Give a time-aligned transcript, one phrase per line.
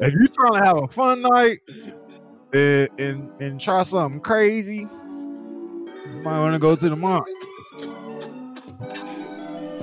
[0.00, 1.60] if you're trying to have a fun night
[2.52, 7.26] and and, and try something crazy, you might want to go to the monk.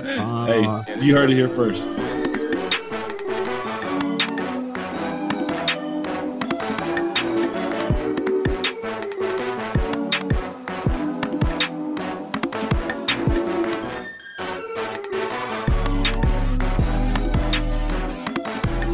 [0.00, 1.88] Uh, hey, you heard it here first.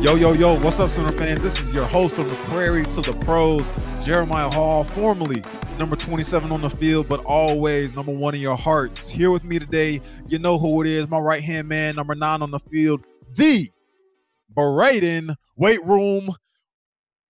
[0.05, 1.43] Yo, yo, yo, what's up, Sooner fans?
[1.43, 3.73] This is your host from the Prairie to the Pros,
[4.03, 5.43] Jeremiah Hall, formerly
[5.79, 9.09] number 27 on the field, but always number one in your hearts.
[9.09, 12.43] Here with me today, you know who it is, my right hand man, number nine
[12.43, 13.03] on the field,
[13.35, 13.71] the
[14.51, 16.37] Braden weight room,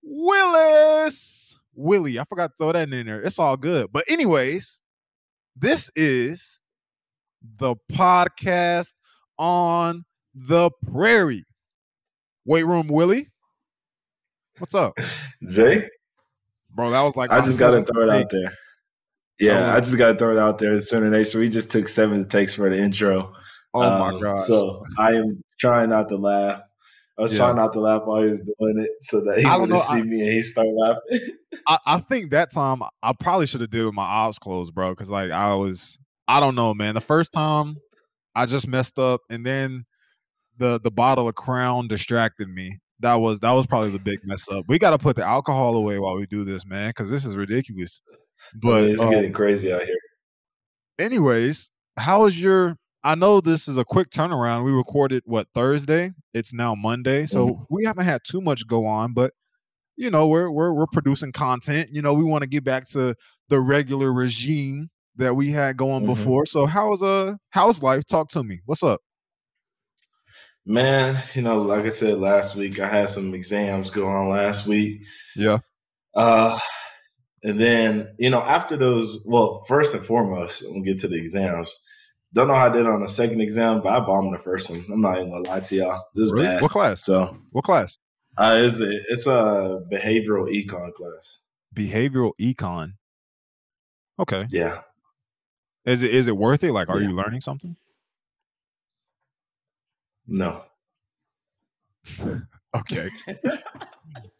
[0.03, 1.57] Willis.
[1.77, 3.23] Willie, I forgot to throw that in there.
[3.23, 3.93] It's all good.
[3.93, 4.83] But, anyways,
[5.55, 6.61] this is
[7.57, 8.95] the podcast
[9.39, 10.05] on
[10.35, 11.45] the prairie.
[12.45, 13.29] Weight room Willie.
[14.59, 14.99] What's up?
[15.49, 15.89] Jay?
[16.75, 18.53] Bro, that was like I just gotta throw it out there.
[19.41, 20.79] Yeah, I just gotta throw it out there.
[20.81, 21.41] Sooner Nation.
[21.41, 23.33] We just took seven takes for the intro.
[23.73, 24.45] Oh um, my god.
[24.45, 26.63] So I am trying not to laugh.
[27.19, 27.39] I was yeah.
[27.39, 30.03] trying not to laugh while he was doing it so that he would see I,
[30.03, 31.21] me and he start laughing.
[31.67, 34.93] I, I, think that time I probably should have did with my eyes closed, bro.
[34.97, 36.95] Cause like I was I don't know, man.
[36.95, 37.77] The first time
[38.35, 39.85] I just messed up and then
[40.59, 42.79] the the bottle of Crown distracted me.
[43.01, 44.65] That was that was probably the big mess up.
[44.69, 47.37] We got to put the alcohol away while we do this, man, because this is
[47.37, 48.03] ridiculous.
[48.55, 49.97] But it's um, getting crazy out here.
[50.99, 52.77] Anyways, how is your?
[53.03, 54.65] I know this is a quick turnaround.
[54.65, 56.13] We recorded what Thursday.
[56.33, 57.63] It's now Monday, so mm-hmm.
[57.69, 59.33] we haven't had too much go on, but
[59.97, 61.89] you know we're we're we're producing content.
[61.93, 63.15] You know we want to get back to
[63.49, 66.15] the regular regime that we had going mm-hmm.
[66.15, 66.47] before.
[66.47, 68.07] So how's uh how's life?
[68.07, 68.61] Talk to me.
[68.65, 69.01] What's up?
[70.67, 74.67] Man, you know, like I said last week, I had some exams go on last
[74.67, 75.03] week.
[75.37, 75.59] Yeah.
[76.15, 76.59] Uh,
[77.43, 81.85] and then, you know, after those, well, first and foremost, we'll get to the exams.
[82.33, 84.85] Don't know how I did on the second exam, but I bombed the first one.
[84.91, 86.03] I'm not even gonna lie to y'all.
[86.15, 86.47] This really?
[86.47, 86.63] bad.
[86.63, 87.05] What class?
[87.05, 87.99] So, what class?
[88.37, 91.39] Uh, it's a, it's a behavioral econ class.
[91.77, 92.95] Behavioral econ.
[94.19, 94.47] Okay.
[94.51, 94.81] Yeah.
[95.85, 96.73] Is it is it worth it?
[96.73, 97.09] Like, are yeah.
[97.09, 97.77] you learning something?
[100.27, 100.63] No.
[102.77, 103.09] okay.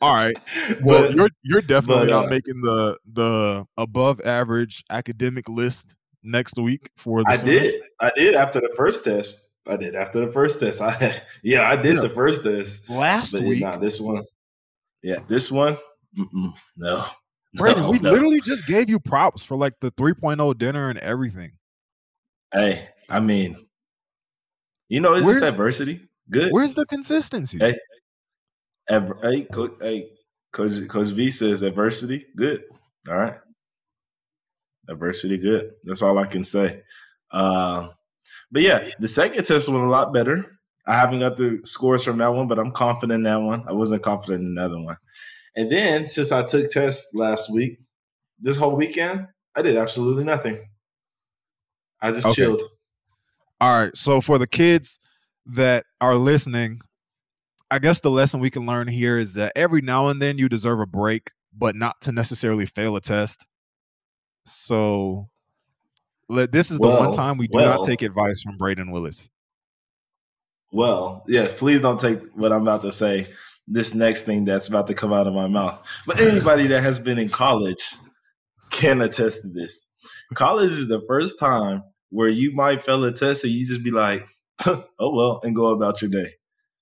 [0.01, 0.37] All right.
[0.83, 5.97] Well, but, you're you're definitely but, uh, not making the the above average academic list
[6.23, 7.83] next week for the I did.
[8.01, 9.51] I did after the first test.
[9.67, 10.81] I did after the first test.
[10.81, 12.03] I yeah, I did yeah.
[12.03, 13.63] the first test last but week.
[13.63, 14.25] Not this one.
[15.03, 15.77] Yeah, this one.
[16.77, 17.05] no.
[17.55, 18.11] Brandon, no, we no.
[18.11, 21.53] literally just gave you props for like the 3.0 dinner and everything.
[22.53, 23.57] Hey, I mean,
[24.95, 26.01] you know, it's where's, just adversity.
[26.31, 26.53] Good.
[26.53, 27.59] Where's the consistency?
[27.59, 27.77] Hey,
[28.89, 29.47] hey,
[29.81, 30.09] hey,
[30.53, 32.27] coach, coach V says adversity.
[32.37, 32.63] Good.
[33.09, 33.35] All right.
[34.89, 35.73] Adversity, good.
[35.83, 36.83] That's all I can say.
[37.33, 37.89] Uh,
[38.53, 40.61] but yeah, the second test went a lot better.
[40.87, 43.65] I haven't got the scores from that one, but I'm confident in that one.
[43.69, 44.97] I wasn't confident in another one.
[45.57, 47.81] And then since I took tests last week,
[48.39, 49.27] this whole weekend,
[49.57, 50.65] I did absolutely nothing.
[52.01, 52.35] I just okay.
[52.35, 52.63] chilled.
[53.65, 53.97] All right.
[53.97, 55.01] So for the kids
[55.47, 56.83] that are listening,
[57.71, 60.51] I guess the lesson we can learn here is that every now and then you
[60.51, 63.47] deserve a break, but not to necessarily fail a test.
[64.45, 65.31] So
[66.29, 68.91] let, this is the well, one time we do well, not take advice from Braden
[68.91, 69.31] Willis.
[70.71, 73.29] Well, yes, please don't take what I'm about to say,
[73.67, 75.83] this next thing that's about to come out of my mouth.
[76.07, 77.95] But anybody that has been in college
[78.71, 79.87] can attest to this.
[80.35, 81.83] College is the first time
[82.15, 84.25] where you might fail a test and you just be like,
[84.67, 86.31] oh well, and go about your day.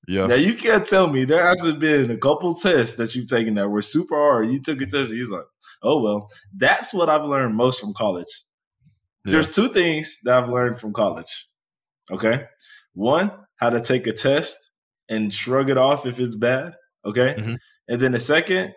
[0.06, 0.26] Yeah.
[0.26, 3.70] Now you can't tell me there hasn't been a couple tests that you've taken that
[3.70, 4.50] were super hard.
[4.50, 5.46] You took a test and you was like,
[5.82, 6.28] oh well.
[6.54, 8.44] That's what I've learned most from college.
[9.24, 9.32] Yeah.
[9.32, 11.48] There's two things that I've learned from college.
[12.10, 12.44] Okay.
[12.92, 14.58] One, how to take a test
[15.08, 16.74] and shrug it off if it's bad.
[17.06, 17.34] Okay.
[17.38, 17.54] Mm-hmm.
[17.88, 18.74] And then the second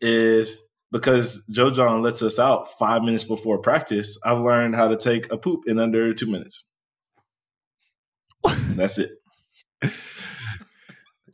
[0.00, 0.58] is
[0.90, 5.30] because Joe John lets us out five minutes before practice, I've learned how to take
[5.32, 6.64] a poop in under two minutes.
[8.70, 9.12] That's it.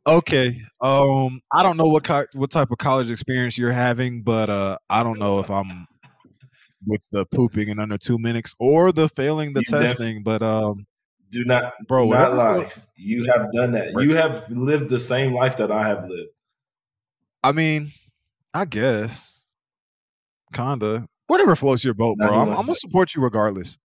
[0.07, 0.61] okay.
[0.81, 4.79] Um, I don't know what co- what type of college experience you're having, but uh,
[4.89, 5.87] I don't know if I'm
[6.87, 10.17] with the pooping in under two minutes or the failing the you testing.
[10.17, 10.87] Def- but um,
[11.31, 12.71] do not, bro, not lie.
[12.97, 13.93] You have done that.
[14.01, 16.31] You have lived the same life that I have lived.
[17.43, 17.93] I mean,
[18.55, 19.44] I guess
[20.55, 21.07] kinda.
[21.27, 22.29] Whatever floats your boat, bro.
[22.29, 23.79] I'm, I'm, gonna support you regardless.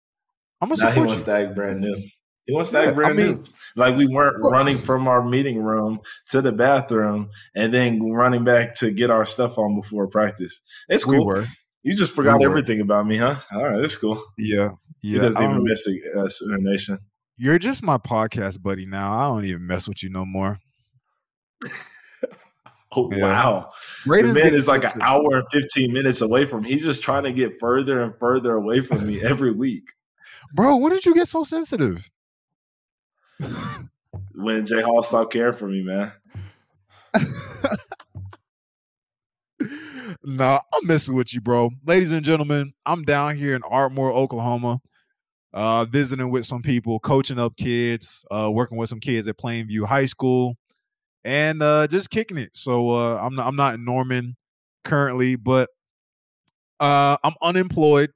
[0.61, 1.47] I'm gonna now support he wants you.
[1.47, 2.03] to brand new.
[2.47, 3.43] He wants to act brand I mean, new.
[3.75, 5.99] Like we weren't running from our meeting room
[6.29, 10.61] to the bathroom and then running back to get our stuff on before practice.
[10.87, 11.19] It's cool.
[11.19, 11.47] We were.
[11.83, 13.35] You just forgot we everything about me, huh?
[13.51, 14.21] All right, that's cool.
[14.37, 14.69] Yeah,
[15.03, 15.13] yeah.
[15.13, 15.87] He doesn't even miss
[16.17, 16.99] us in nation.
[17.37, 19.13] You're just my podcast buddy now.
[19.13, 20.57] I don't even mess with you no more.
[22.97, 23.23] oh yeah.
[23.23, 23.71] wow!
[24.05, 26.63] Braden's the man is like an hour and fifteen minutes away from.
[26.63, 26.69] Me.
[26.69, 29.91] He's just trying to get further and further away from me every week.
[30.53, 32.09] Bro, when did you get so sensitive?
[34.33, 36.11] when Jay Hall stopped caring for me, man.
[40.23, 41.71] nah, I'm messing with you, bro.
[41.85, 44.79] Ladies and gentlemen, I'm down here in Ardmore, Oklahoma,
[45.53, 49.85] uh, visiting with some people, coaching up kids, uh, working with some kids at Plainview
[49.85, 50.55] High School,
[51.23, 52.51] and uh, just kicking it.
[52.53, 54.35] So uh, I'm not, I'm not in Norman
[54.83, 55.69] currently, but
[56.79, 58.11] uh, I'm unemployed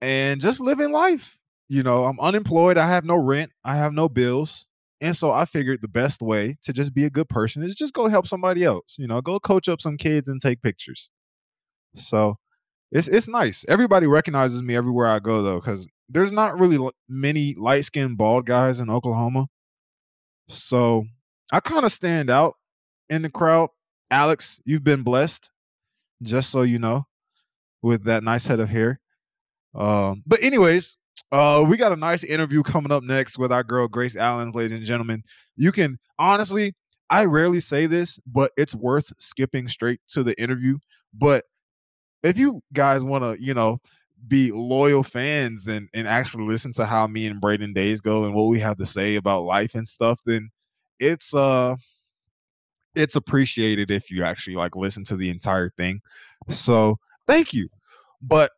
[0.00, 1.36] and just living life.
[1.68, 2.76] You know, I'm unemployed.
[2.78, 3.52] I have no rent.
[3.64, 4.66] I have no bills.
[5.00, 7.94] And so I figured the best way to just be a good person is just
[7.94, 8.96] go help somebody else.
[8.98, 11.10] You know, go coach up some kids and take pictures.
[11.96, 12.36] So
[12.92, 13.64] it's it's nice.
[13.68, 16.78] Everybody recognizes me everywhere I go though, because there's not really
[17.08, 19.46] many light skinned bald guys in Oklahoma.
[20.48, 21.06] So
[21.54, 22.56] I kind of stand out
[23.08, 23.70] in the crowd.
[24.10, 25.52] Alex, you've been blessed,
[26.20, 27.06] just so you know,
[27.80, 28.98] with that nice head of hair.
[29.72, 30.96] Um, but anyways,
[31.30, 34.72] uh, we got a nice interview coming up next with our girl Grace Lyons, ladies
[34.72, 35.22] and gentlemen.
[35.54, 36.74] You can honestly,
[37.08, 40.78] I rarely say this, but it's worth skipping straight to the interview.
[41.12, 41.44] But
[42.24, 43.78] if you guys want to, you know,
[44.26, 48.34] be loyal fans and and actually listen to how me and Braden days go and
[48.34, 50.50] what we have to say about life and stuff, then
[50.98, 51.76] it's uh
[52.94, 56.00] it's appreciated if you actually like listen to the entire thing.
[56.48, 57.68] So thank you.
[58.22, 58.52] But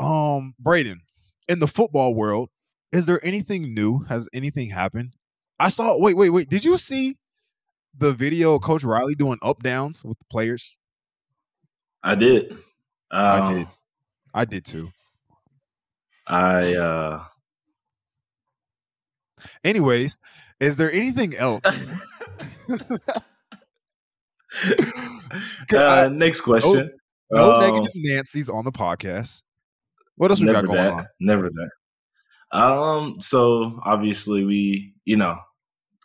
[0.00, 1.00] um Braden,
[1.48, 2.50] in the football world,
[2.92, 4.00] is there anything new?
[4.04, 5.14] Has anything happened?
[5.58, 5.96] I saw.
[5.98, 6.48] Wait, wait, wait.
[6.48, 7.16] Did you see
[7.96, 10.76] the video of Coach Riley doing up downs with the players?
[12.02, 12.52] I did.
[12.52, 12.60] Um,
[13.10, 13.66] I did.
[14.34, 14.90] I did too.
[16.26, 16.74] I.
[16.74, 17.24] uh
[19.62, 20.20] Anyways,
[20.60, 21.62] is there anything else?
[25.74, 26.90] uh, next question.
[27.30, 29.42] No, no um, negative Nancy's on the podcast.
[30.16, 30.92] What else we got going that.
[30.92, 31.06] on?
[31.20, 31.70] Never that.
[32.56, 35.38] Um, so obviously we, you know,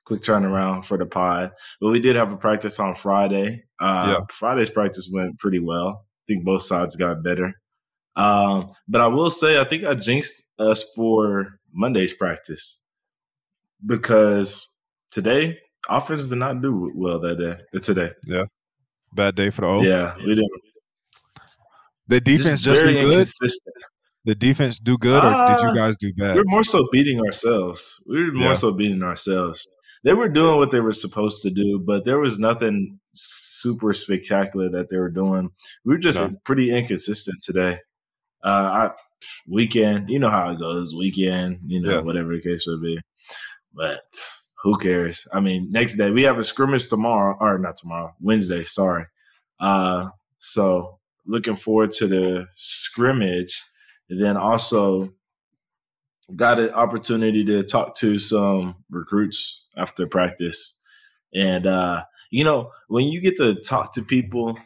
[0.05, 3.63] quick turnaround for the pod, but we did have a practice on Friday.
[3.79, 4.25] Uh, yeah.
[4.31, 6.05] Friday's practice went pretty well.
[6.05, 7.53] I think both sides got better.
[8.15, 12.81] Um, but I will say, I think I jinxed us for Monday's practice
[13.85, 14.77] because
[15.11, 15.57] today
[15.89, 17.57] offense did not do well that day.
[17.75, 18.43] Uh, today, yeah,
[19.13, 19.81] bad day for the O.
[19.81, 20.49] Yeah, we didn't.
[22.07, 23.75] The defense just, just very inconsistent
[24.25, 26.35] the defense do good, or uh, did you uh, guys do bad?
[26.35, 28.01] We are more so beating ourselves.
[28.07, 28.53] We were more yeah.
[28.53, 29.71] so beating ourselves.
[30.03, 34.69] They were doing what they were supposed to do, but there was nothing super spectacular
[34.69, 35.49] that they were doing.
[35.83, 36.35] We were just no.
[36.45, 37.79] pretty inconsistent today.
[38.43, 38.91] Uh, I,
[39.47, 40.93] weekend, you know how it goes.
[40.95, 42.01] Weekend, you know, yeah.
[42.01, 42.99] whatever the case would be.
[43.73, 44.01] But
[44.63, 45.27] who cares?
[45.33, 48.63] I mean, next day we have a scrimmage tomorrow, or not tomorrow, Wednesday.
[48.63, 49.05] Sorry.
[49.59, 53.63] Uh, so looking forward to the scrimmage
[54.09, 55.13] and then also
[56.35, 60.79] got an opportunity to talk to some recruits after practice.
[61.33, 64.57] And, uh, you know, when you get to talk to people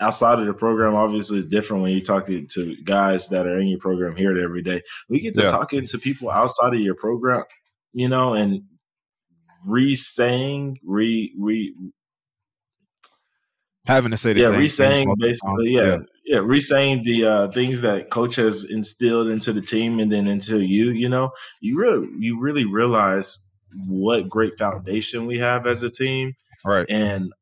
[0.00, 3.58] outside of the program, obviously it's different when you talk to, to guys that are
[3.58, 4.82] in your program here every day.
[5.08, 5.48] We get to yeah.
[5.48, 7.44] talking to people outside of your program,
[7.92, 8.62] you know, and
[9.66, 11.74] re-saying, re, re,
[13.86, 18.10] having to say the yeah, re-saying basically, yeah, yeah, yeah, re-saying the uh, things that
[18.10, 20.90] coach has instilled into the team and then into you.
[20.90, 21.30] You know,
[21.60, 23.38] you really you really realize
[23.86, 26.86] what great foundation we have as a team, right?
[26.88, 27.32] And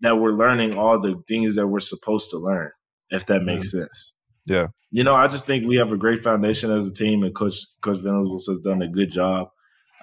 [0.00, 2.70] that we're learning all the things that we're supposed to learn.
[3.10, 3.82] If that makes mm-hmm.
[3.82, 4.12] sense.
[4.46, 4.68] Yeah.
[4.90, 7.58] You know, I just think we have a great foundation as a team, and Coach
[7.80, 9.48] Coach Venables has done a good job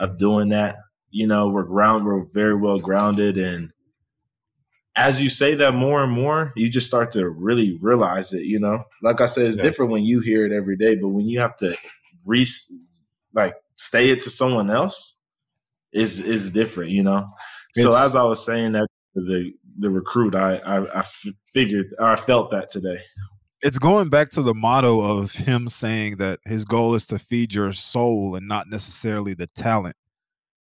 [0.03, 0.75] of doing that.
[1.09, 3.71] You know, we're ground, we're very well grounded, and
[4.95, 8.43] as you say that more and more, you just start to really realize it.
[8.43, 9.63] You know, like I said, it's yeah.
[9.63, 11.75] different when you hear it every day, but when you have to
[12.25, 12.45] re
[13.33, 15.17] like say it to someone else,
[15.93, 16.91] is is different.
[16.91, 17.29] You know.
[17.75, 21.03] It's, so as I was saying that the the recruit, I I, I
[21.53, 22.97] figured or I felt that today.
[23.63, 27.53] It's going back to the motto of him saying that his goal is to feed
[27.53, 29.95] your soul and not necessarily the talent.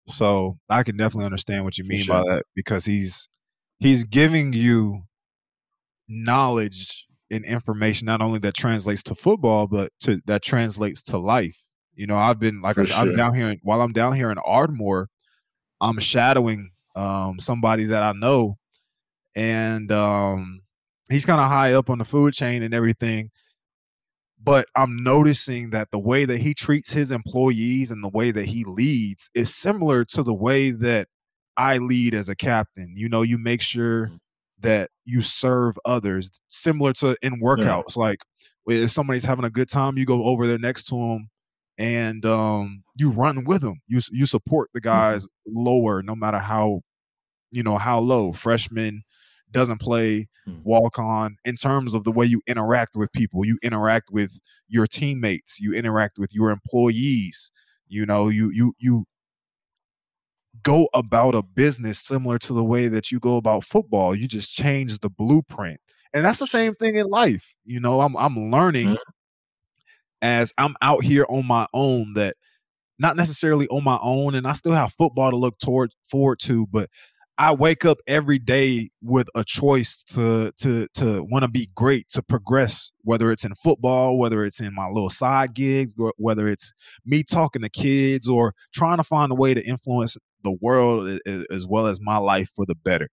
[0.08, 2.24] So I can definitely understand what you mean sure.
[2.24, 3.29] by that because he's
[3.79, 5.03] he's giving you
[6.08, 11.69] knowledge and information not only that translates to football but to that translates to life
[11.93, 12.98] You know, I've been like I, sure.
[12.98, 15.10] I'm down here while I'm down here in Ardmore,
[15.81, 18.58] I'm shadowing um, somebody that I know,
[19.36, 20.59] and um,
[21.10, 23.32] he's kind of high up on the food chain and everything.
[24.42, 28.46] But I'm noticing that the way that he treats his employees and the way that
[28.46, 31.10] he leads is similar to the way that
[31.58, 32.94] I lead as a captain.
[32.96, 34.16] You know, you make sure mm-hmm.
[34.62, 37.98] that you serve others, similar to in workouts.
[37.98, 38.04] Yeah.
[38.04, 38.20] Like
[38.68, 41.30] if somebody's having a good time, you go over there next to them
[41.78, 43.82] and um, you run with them.
[43.88, 44.89] You you support the mm-hmm.
[44.89, 45.54] guys mm-hmm.
[45.58, 46.82] lower, no matter how
[47.51, 48.32] you know how low.
[48.32, 49.04] Freshman
[49.51, 50.60] doesn't play mm-hmm.
[50.63, 53.46] walk on in terms of the way you interact with people.
[53.46, 55.60] You interact with your teammates.
[55.60, 57.51] You interact with your employees.
[57.88, 59.06] You know, you you you
[60.62, 64.15] go about a business similar to the way that you go about football.
[64.15, 65.79] You just change the blueprint.
[66.13, 67.56] And that's the same thing in life.
[67.63, 69.12] You know, I'm I'm learning mm-hmm
[70.22, 72.36] as I'm out here on my own that
[72.98, 76.68] not necessarily on my own and I still have football to look toward forward to,
[76.68, 76.89] but
[77.39, 82.10] I wake up every day with a choice to to to want to be great,
[82.10, 86.74] to progress, whether it's in football, whether it's in my little side gigs, whether it's
[87.05, 91.19] me talking to kids or trying to find a way to influence the world
[91.50, 93.08] as well as my life for the better.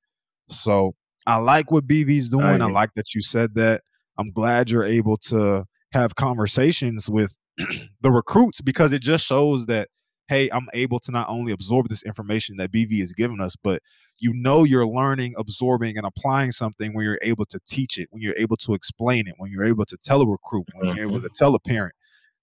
[0.49, 0.95] So
[1.27, 2.61] I like what BV's doing.
[2.61, 3.81] I, I like that you said that.
[4.17, 7.35] I'm glad you're able to have conversations with
[8.01, 9.89] the recruits because it just shows that
[10.27, 13.81] hey i'm able to not only absorb this information that bv is giving us but
[14.19, 18.21] you know you're learning absorbing and applying something when you're able to teach it when
[18.21, 21.17] you're able to explain it when you're able to tell a recruit when you're able
[21.17, 21.25] mm-hmm.
[21.25, 21.93] to tell a parent.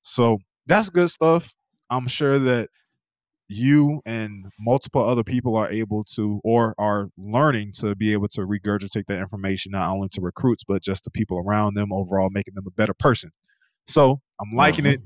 [0.03, 1.55] So that's good stuff.
[1.89, 2.69] I'm sure that
[3.49, 8.43] you and multiple other people are able to or are learning to be able to
[8.43, 12.55] regurgitate that information not only to recruits but just to people around them overall making
[12.55, 13.31] them a better person.
[13.89, 15.01] So i'm liking it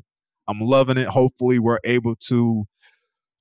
[0.49, 2.65] i'm loving it hopefully we're able to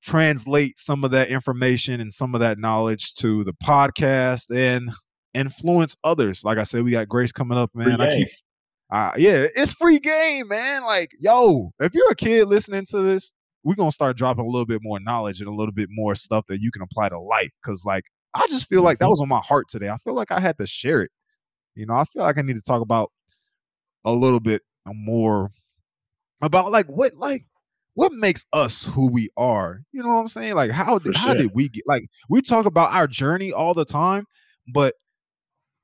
[0.01, 4.91] translate some of that information and some of that knowledge to the podcast and
[5.33, 8.27] influence others like i said we got grace coming up man i keep
[8.91, 13.33] uh, yeah it's free game man like yo if you're a kid listening to this
[13.63, 16.45] we're gonna start dropping a little bit more knowledge and a little bit more stuff
[16.47, 17.51] that you can apply to life.
[17.63, 19.11] Cause like I just feel like that mm-hmm.
[19.11, 19.89] was on my heart today.
[19.89, 21.11] I feel like I had to share it.
[21.75, 23.11] You know, I feel like I need to talk about
[24.05, 25.51] a little bit more
[26.43, 27.45] about like what like
[27.95, 29.79] what makes us who we are.
[29.91, 30.55] You know what I'm saying?
[30.55, 33.85] Like how did how did we get like we talk about our journey all the
[33.85, 34.25] time,
[34.71, 34.95] but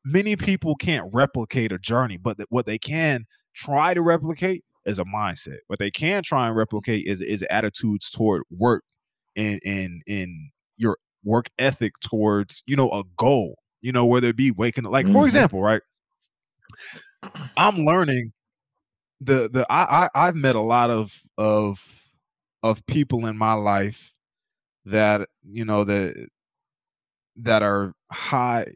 [0.06, 5.06] many people can't replicate a journey, but what they can try to replicate is a
[5.06, 5.60] mindset.
[5.68, 8.84] What they can try and replicate is is attitudes toward work
[9.36, 13.60] and and in your work ethic towards you know a goal.
[13.82, 15.16] You know whether it be waking up, like mm-hmm.
[15.16, 15.82] for example, right?
[17.56, 18.34] I'm learning
[19.22, 22.04] the the I, I I've met a lot of of
[22.64, 24.14] of people in my life
[24.86, 26.30] that you know that
[27.38, 28.68] that are high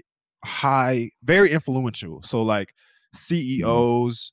[0.45, 3.17] high very influential so like mm-hmm.
[3.17, 4.31] ceos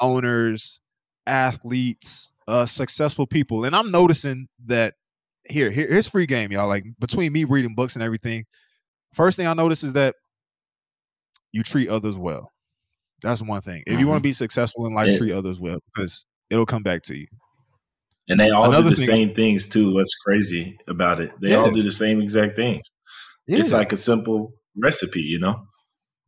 [0.00, 0.80] owners
[1.26, 4.94] athletes, uh, successful people, and I'm noticing that
[5.48, 6.68] here, here here's free game, y'all.
[6.68, 8.44] Like between me reading books and everything,
[9.12, 10.16] first thing I notice is that
[11.52, 12.52] you treat others well.
[13.24, 13.82] That's one thing.
[13.86, 14.00] If mm-hmm.
[14.00, 17.18] you want to be successful in life, treat others well because it'll come back to
[17.18, 17.26] you.
[18.28, 19.92] And they all Another do the thing, same things too.
[19.94, 21.32] What's crazy about it?
[21.40, 21.56] They yeah.
[21.56, 22.96] all do the same exact things.
[23.46, 23.58] Yeah.
[23.58, 25.66] It's like a simple recipe, you know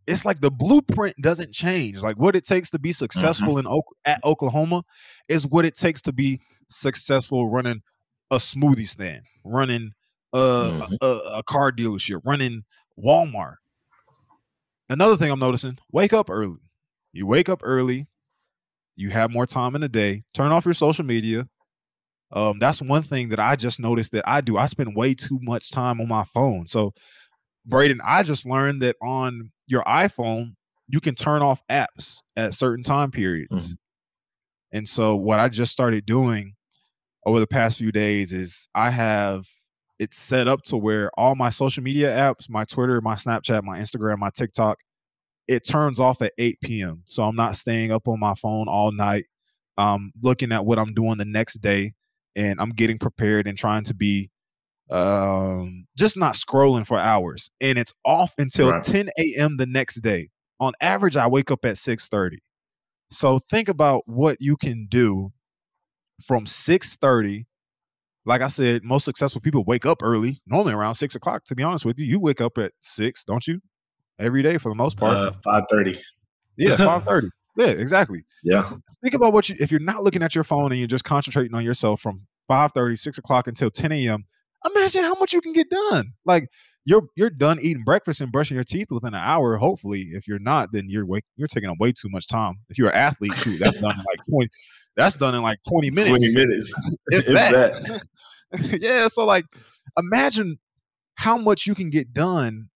[0.07, 2.01] it's like the blueprint doesn't change.
[2.01, 2.95] Like what it takes to be mm-hmm.
[2.95, 3.67] successful mm-hmm.
[3.67, 4.83] in at Oklahoma
[5.29, 7.83] is what it takes to be successful running
[8.31, 9.93] a smoothie stand, running
[10.33, 10.95] a, mm-hmm.
[11.01, 12.65] a, a car dealership, running
[13.03, 13.57] Walmart.
[14.89, 16.61] Another thing I'm noticing: wake up early.
[17.17, 18.07] You wake up early.
[18.95, 20.23] You have more time in the day.
[20.35, 21.47] Turn off your social media.
[22.31, 24.59] Um, that's one thing that I just noticed that I do.
[24.59, 26.67] I spend way too much time on my phone.
[26.67, 26.93] So,
[27.65, 30.55] Braden, I just learned that on your iPhone,
[30.89, 33.69] you can turn off apps at certain time periods.
[33.69, 34.77] Mm-hmm.
[34.77, 36.55] And so what I just started doing
[37.25, 39.47] over the past few days is I have
[39.99, 43.79] it set up to where all my social media apps, my Twitter, my Snapchat, my
[43.79, 44.79] Instagram, my TikTok,
[45.49, 47.03] it turns off at 8 p.m.
[47.07, 49.27] So I'm not staying up on my phone all night,
[49.77, 51.95] um, looking at what I'm doing the next day,
[52.35, 54.31] and I'm getting prepared and trying to be
[54.91, 57.51] um, just not scrolling for hours.
[57.61, 58.83] And it's off until right.
[58.83, 59.57] 10 a.m.
[59.57, 60.31] the next day.
[60.59, 62.39] On average, I wake up at 6:30.
[63.11, 65.33] So think about what you can do
[66.25, 67.45] from 6:30.
[68.25, 71.45] Like I said, most successful people wake up early, normally around six o'clock.
[71.45, 73.61] To be honest with you, you wake up at six, don't you?
[74.19, 75.17] Every day for the most part.
[75.17, 75.97] Uh, five thirty.
[76.57, 77.29] Yeah, five thirty.
[77.57, 78.25] Yeah, exactly.
[78.45, 78.71] Yeah.
[79.03, 81.55] Think about what you if you're not looking at your phone and you're just concentrating
[81.55, 84.25] on yourself from 5 30, 6 o'clock until 10 a.m.
[84.65, 86.13] Imagine how much you can get done.
[86.25, 86.49] Like
[86.85, 89.57] you're you're done eating breakfast and brushing your teeth within an hour.
[89.57, 92.57] Hopefully, if you're not, then you're wake, you're taking up way too much time.
[92.69, 94.49] If you're an athlete, shoot, that's done in like twenty.
[94.97, 96.11] That's done in like twenty minutes.
[96.11, 96.91] Twenty minutes.
[97.09, 97.75] if, that.
[98.53, 98.81] that.
[98.81, 99.09] yeah.
[99.09, 99.45] So like,
[99.99, 100.59] imagine
[101.17, 102.69] how much you can get done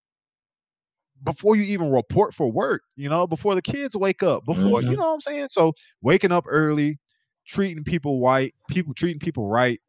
[1.22, 2.82] before you even report for work.
[2.96, 4.44] You know, before the kids wake up.
[4.44, 4.90] Before mm-hmm.
[4.90, 5.48] you know what I'm saying.
[5.50, 6.98] So waking up early,
[7.46, 9.80] treating people white, people treating people right,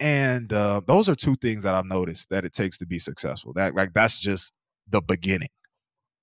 [0.00, 3.52] and uh, those are two things that I've noticed that it takes to be successful.
[3.54, 4.52] That like that's just
[4.88, 5.50] the beginning.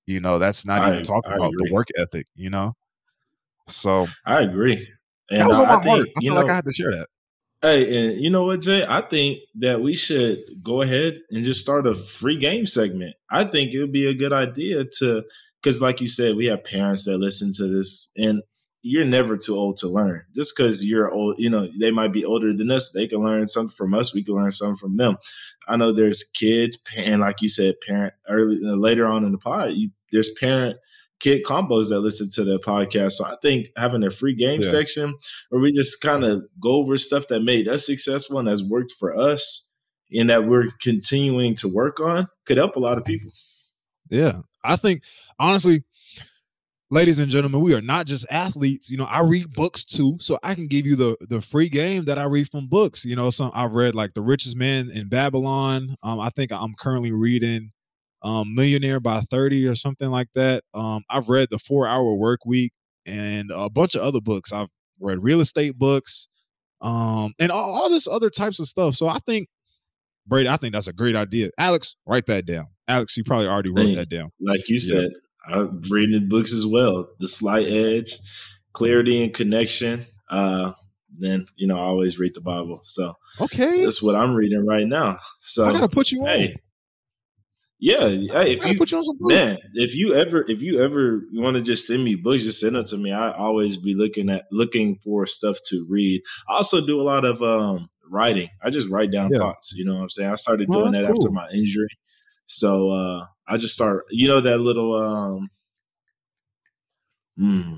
[0.05, 1.69] You know, that's not I, even talking I about agree.
[1.69, 2.27] the work ethic.
[2.35, 2.73] You know,
[3.67, 4.87] so I agree.
[5.29, 6.03] And that was on my I heart.
[6.03, 7.07] Think, I feel know, like I had to share that.
[7.61, 8.85] Hey, and you know what, Jay?
[8.87, 13.15] I think that we should go ahead and just start a free game segment.
[13.31, 15.23] I think it would be a good idea to,
[15.61, 18.43] because like you said, we have parents that listen to this, and
[18.83, 20.21] you're never too old to learn.
[20.35, 22.91] Just because you're old, you know, they might be older than us.
[22.91, 24.13] They can learn something from us.
[24.13, 25.17] We can learn something from them.
[25.67, 29.39] I know there's kids, and like you said, parent early uh, later on in the
[29.39, 30.77] pod, you, there's parent
[31.19, 33.13] kid combos that listen to the podcast.
[33.13, 34.69] So I think having a free game yeah.
[34.69, 35.15] section
[35.49, 38.91] where we just kind of go over stuff that made us successful and has worked
[38.91, 39.71] for us,
[40.11, 43.31] and that we're continuing to work on could help a lot of people.
[44.09, 45.03] Yeah, I think
[45.39, 45.83] honestly
[46.89, 48.89] ladies and gentlemen, we are not just athletes.
[48.89, 52.05] You know, I read books too, so I can give you the the free game
[52.05, 53.05] that I read from books.
[53.05, 55.95] You know, some I've read like The Richest Man in Babylon.
[56.03, 57.71] Um, I think I'm currently reading
[58.21, 60.63] um, Millionaire by 30 or something like that.
[60.73, 62.73] Um, I've read The Four Hour Work Week
[63.05, 64.51] and a bunch of other books.
[64.51, 64.69] I've
[64.99, 66.27] read real estate books,
[66.81, 68.95] um, and all, all this other types of stuff.
[68.95, 69.47] So I think
[70.27, 71.49] Brady, I think that's a great idea.
[71.57, 72.67] Alex, write that down.
[72.87, 74.31] Alex, you probably already wrote that down.
[74.41, 75.11] Like you said,
[75.47, 77.07] I'm reading the books as well.
[77.19, 78.17] The Slight Edge,
[78.73, 80.05] Clarity and Connection.
[80.29, 80.73] Uh,
[81.19, 82.81] then you know I always read the Bible.
[82.83, 85.19] So okay, that's what I'm reading right now.
[85.39, 86.55] So I gotta put you hey, on.
[87.79, 91.57] Yeah, if you put you on some man, if you ever if you ever want
[91.57, 93.11] to just send me books, just send them to me.
[93.11, 96.23] I always be looking at looking for stuff to read.
[96.49, 98.49] I also do a lot of um writing.
[98.63, 99.39] I just write down yeah.
[99.39, 99.73] thoughts.
[99.75, 100.31] You know what I'm saying?
[100.31, 101.11] I started doing that cool.
[101.11, 101.89] after my injury.
[102.47, 105.49] So uh I just start, you know, that little, um,
[107.37, 107.75] hmm.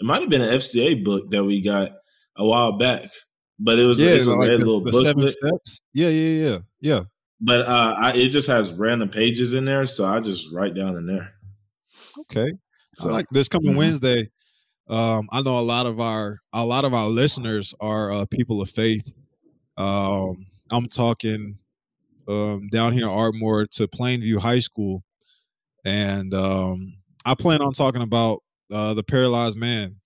[0.00, 1.92] It might have been an FCA book that we got
[2.36, 3.10] a while back,
[3.58, 5.80] but it was yeah, like the, little the seven steps.
[5.92, 7.00] Yeah, yeah, yeah, yeah.
[7.40, 10.96] But uh, I, it just has random pages in there, so I just write down
[10.96, 11.32] in there.
[12.20, 12.52] Okay,
[12.96, 13.78] so like this coming mm-hmm.
[13.78, 14.28] Wednesday,
[14.88, 18.62] um, I know a lot of our a lot of our listeners are uh, people
[18.62, 19.12] of faith.
[19.76, 21.58] Um, I'm talking
[22.28, 25.02] um, down here in Ardmore to Plainview High School,
[25.84, 26.94] and um,
[27.24, 28.40] I plan on talking about
[28.72, 29.96] uh, the paralyzed man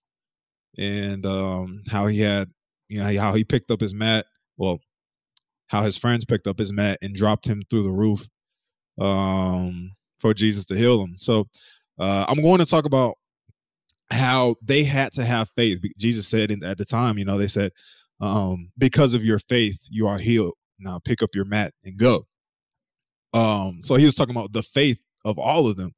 [0.76, 2.48] and um, how he had,
[2.88, 4.26] you know, how he picked up his mat.
[4.56, 4.78] Well,
[5.68, 8.26] how his friends picked up his mat and dropped him through the roof
[9.00, 11.16] um, for Jesus to heal him.
[11.16, 11.46] So
[11.98, 13.14] uh, I'm going to talk about
[14.10, 15.80] how they had to have faith.
[15.98, 17.72] Jesus said at the time, you know, they said,
[18.20, 22.26] um, because of your faith, you are healed now pick up your mat and go.
[23.34, 25.92] Um, so he was talking about the faith of all of them.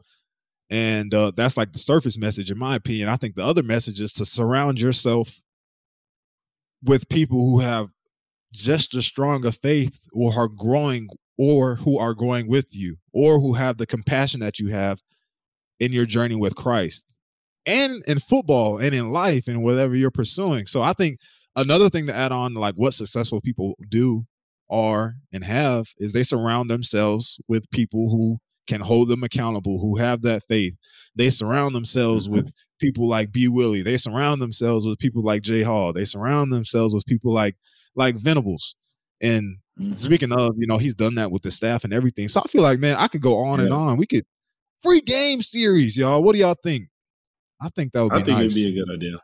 [0.70, 3.08] And uh, that's like the surface message, in my opinion.
[3.08, 5.40] I think the other message is to surround yourself
[6.82, 7.88] with people who have
[8.52, 11.08] just as strong a faith or are growing
[11.38, 15.00] or who are growing with you or who have the compassion that you have
[15.78, 17.04] in your journey with Christ
[17.66, 20.66] and in football and in life and whatever you're pursuing.
[20.66, 21.18] So I think
[21.56, 24.24] another thing to add on like what successful people do
[24.70, 29.96] are and have is they surround themselves with people who can hold them accountable, who
[29.96, 30.74] have that faith.
[31.16, 32.36] They surround themselves mm-hmm.
[32.36, 33.48] with people like B.
[33.48, 33.82] Willie.
[33.82, 35.92] They surround themselves with people like Jay Hall.
[35.92, 37.56] They surround themselves with people like
[37.94, 38.76] like Venables.
[39.20, 39.96] And mm-hmm.
[39.96, 42.28] speaking of, you know, he's done that with the staff and everything.
[42.28, 43.66] So I feel like, man, I could go on yes.
[43.66, 43.96] and on.
[43.96, 44.24] We could
[44.82, 46.22] free game series, y'all.
[46.22, 46.88] What do y'all think?
[47.60, 48.56] I think that would be I think nice.
[48.56, 49.18] it'd be a good idea.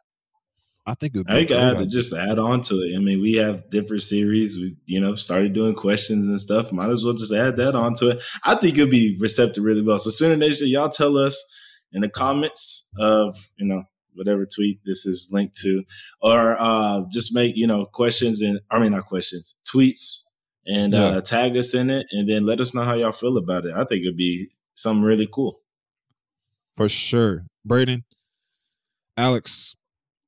[0.89, 2.95] I think I think I had to just add on to it.
[2.95, 4.57] I mean, we have different series.
[4.57, 6.71] We, you know, started doing questions and stuff.
[6.71, 8.23] Might as well just add that on to it.
[8.45, 9.99] I think it'll be receptive really well.
[9.99, 11.45] So Sooner Nation, y'all tell us
[11.91, 13.83] in the comments of, you know,
[14.17, 15.85] whatever tweet this is linked to,
[16.21, 20.23] or uh, just make, you know, questions and I mean not questions, tweets
[20.67, 21.05] and yeah.
[21.05, 23.73] uh, tag us in it and then let us know how y'all feel about it.
[23.75, 25.59] I think it'd be something really cool.
[26.77, 27.47] For sure.
[27.65, 28.05] Braden,
[29.17, 29.75] Alex,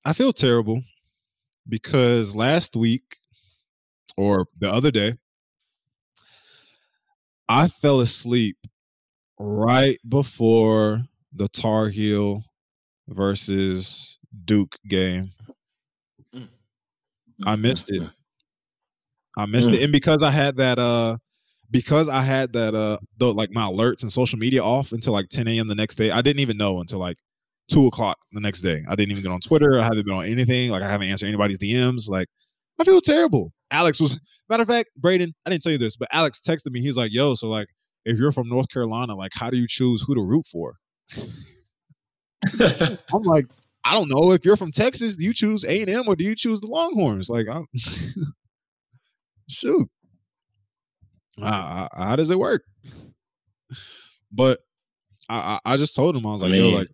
[0.05, 0.83] I feel terrible
[1.69, 3.17] because last week
[4.17, 5.15] or the other day,
[7.49, 8.57] I fell asleep
[9.39, 12.45] right before the Tar Heel
[13.09, 15.33] versus Duke game.
[16.35, 16.49] Mm.
[17.45, 18.03] I missed it.
[19.37, 21.17] I missed it, and because I had that, uh,
[21.71, 25.29] because I had that, uh, the like my alerts and social media off until like
[25.29, 25.69] 10 a.m.
[25.69, 26.11] the next day.
[26.11, 27.19] I didn't even know until like
[27.69, 28.83] two o'clock the next day.
[28.89, 29.79] I didn't even get on Twitter.
[29.79, 30.71] I haven't been on anything.
[30.71, 32.09] Like I haven't answered anybody's DMs.
[32.09, 32.27] Like
[32.81, 33.53] I feel terrible.
[33.71, 34.19] Alex was
[34.49, 35.35] matter of fact, Braden.
[35.47, 36.81] I didn't tell you this, but Alex texted me.
[36.81, 37.69] He's like, "Yo, so like,
[38.05, 40.75] if you're from North Carolina, like, how do you choose who to root for?"
[43.13, 43.47] I'm like,
[43.85, 44.33] I don't know.
[44.33, 46.67] If you're from Texas, do you choose A and M or do you choose the
[46.67, 47.29] Longhorns?
[47.31, 47.67] Like, I'm
[49.49, 49.89] shoot,
[51.43, 52.63] uh, how does it work?
[54.33, 54.61] But
[55.29, 56.89] I, I, I just told him I was like, I mean, yo, like,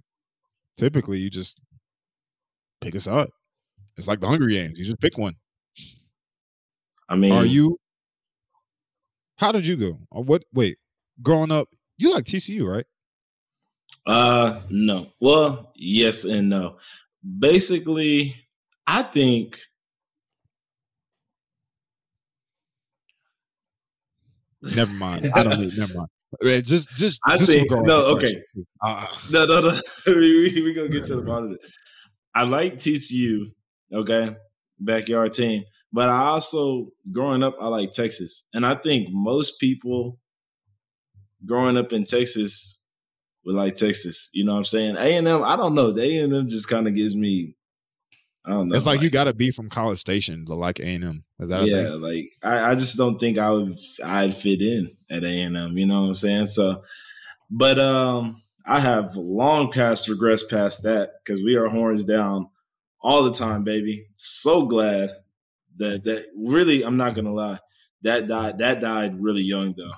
[0.76, 1.60] typically you just
[2.80, 3.28] pick a side.
[3.96, 4.78] It's like the Hunger Games.
[4.78, 5.34] You just pick one.
[7.08, 7.78] I mean, are you?
[9.36, 9.98] How did you go?
[10.10, 10.44] Or what?
[10.52, 10.78] Wait,
[11.22, 12.86] growing up, you like TCU, right?
[14.06, 15.06] Uh, no.
[15.20, 16.76] Well, yes and no.
[17.38, 18.34] Basically,
[18.86, 19.58] I think.
[24.62, 25.30] Never mind.
[25.34, 25.76] I don't need.
[25.76, 26.08] Never mind.
[26.64, 27.20] Just, just.
[27.28, 28.06] I just think no.
[28.16, 28.42] Okay.
[28.82, 29.78] Uh, no, no, no.
[30.08, 31.60] we we, we gonna get to the bottom of it.
[32.34, 33.52] I like TCU.
[33.92, 34.34] Okay,
[34.80, 35.62] backyard team.
[35.92, 38.48] But I also, growing up, I like Texas.
[38.52, 40.18] And I think most people
[41.46, 42.83] growing up in Texas
[43.44, 44.30] would like Texas.
[44.32, 44.96] You know what I'm saying?
[44.96, 45.90] A&M, I don't know.
[45.90, 47.54] The A&M just kind of gives me,
[48.44, 48.76] I don't know.
[48.76, 51.24] It's like, like you got to be from College Station to like A&M.
[51.40, 55.24] Is that Yeah, like I, I just don't think I would, I'd fit in at
[55.24, 55.78] A&M.
[55.78, 56.46] You know what I'm saying?
[56.46, 56.82] So,
[57.50, 62.48] but um, I have long past regressed past that because we are horns down
[63.00, 64.06] all the time, baby.
[64.16, 65.10] So glad
[65.76, 67.58] that that really I'm not gonna lie
[68.02, 69.92] that died that died really young though.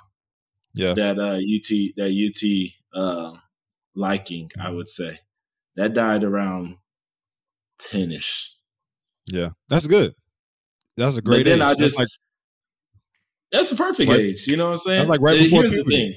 [0.75, 3.33] Yeah, that uh, UT that UT uh,
[3.95, 5.19] liking I would say
[5.77, 6.79] that died around
[7.79, 8.55] ten ish.
[9.31, 10.15] Yeah, that's good.
[10.97, 11.45] That's a great.
[11.45, 11.63] But then age.
[11.63, 12.09] I just like
[13.53, 14.47] that's the perfect right, age.
[14.47, 15.09] You know what I'm saying?
[15.09, 16.15] like right before here's the thing.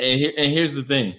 [0.00, 1.14] and, here, and here's the thing.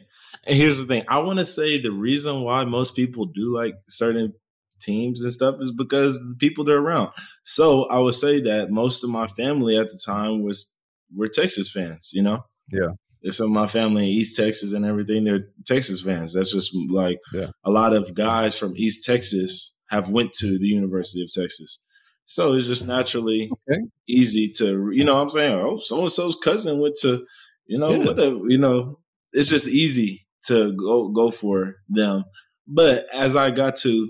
[0.48, 1.04] And here's the thing.
[1.08, 4.34] I want to say the reason why most people do like certain
[4.82, 7.10] teams and stuff is because the people they're around.
[7.44, 10.74] So I would say that most of my family at the time was
[11.16, 12.46] were Texas fans, you know?
[12.72, 12.90] Yeah.
[13.26, 16.34] There's some of my family in East Texas and everything, they're Texas fans.
[16.34, 17.48] That's just like yeah.
[17.64, 21.82] a lot of guys from East Texas have went to the University of Texas.
[22.28, 23.82] So it's just naturally okay.
[24.08, 27.26] easy to, you know, I'm saying, oh, so and so's cousin went to,
[27.66, 28.06] you know, yeah.
[28.06, 29.00] whatever, you know,
[29.32, 32.26] it's just easy to go go for them.
[32.68, 34.08] But as I got to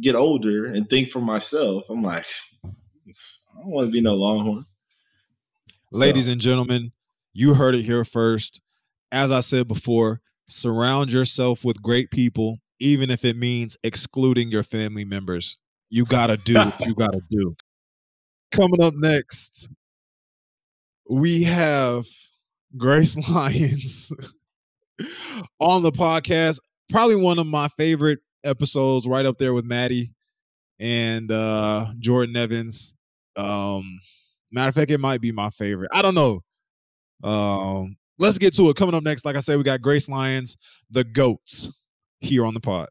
[0.00, 2.24] get older and think for myself, I'm like,
[2.64, 2.70] I
[3.58, 4.64] don't want to be no Longhorn.
[5.92, 6.32] Ladies so.
[6.32, 6.92] and gentlemen,
[7.34, 8.60] you heard it here first.
[9.12, 14.62] As I said before, surround yourself with great people, even if it means excluding your
[14.62, 15.58] family members.
[15.90, 17.54] You got to do what you got to do.
[18.50, 19.68] Coming up next,
[21.08, 22.06] we have
[22.76, 24.12] Grace Lyons
[25.60, 26.60] on the podcast.
[26.90, 30.12] Probably one of my favorite episodes right up there with Maddie
[30.78, 32.94] and uh Jordan Evans.
[33.36, 34.00] Um
[34.52, 35.90] matter of fact, it might be my favorite.
[35.92, 36.43] I don't know.
[37.22, 38.76] Um let's get to it.
[38.76, 40.56] Coming up next, like I said, we got Grace Lyons,
[40.90, 41.72] the GOATs,
[42.20, 42.88] here on the pod.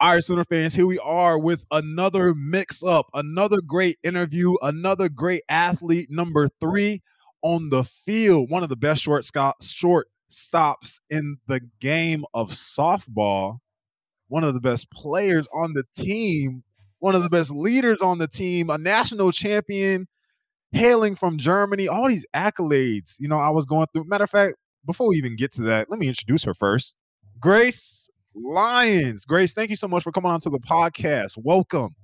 [0.00, 5.08] All right, Sooner fans, here we are with another mix up, another great interview, another
[5.08, 7.02] great athlete, number three
[7.42, 8.50] on the field.
[8.50, 9.24] One of the best short,
[9.60, 13.58] short stops in the game of softball
[14.32, 16.64] one of the best players on the team,
[17.00, 20.08] one of the best leaders on the team, a national champion,
[20.72, 23.16] hailing from Germany, all these accolades.
[23.18, 24.04] You know, I was going through.
[24.04, 26.96] Matter of fact, before we even get to that, let me introduce her first.
[27.38, 29.24] Grace Lyons.
[29.24, 31.36] Grace, thank you so much for coming on to the podcast.
[31.36, 31.94] Welcome.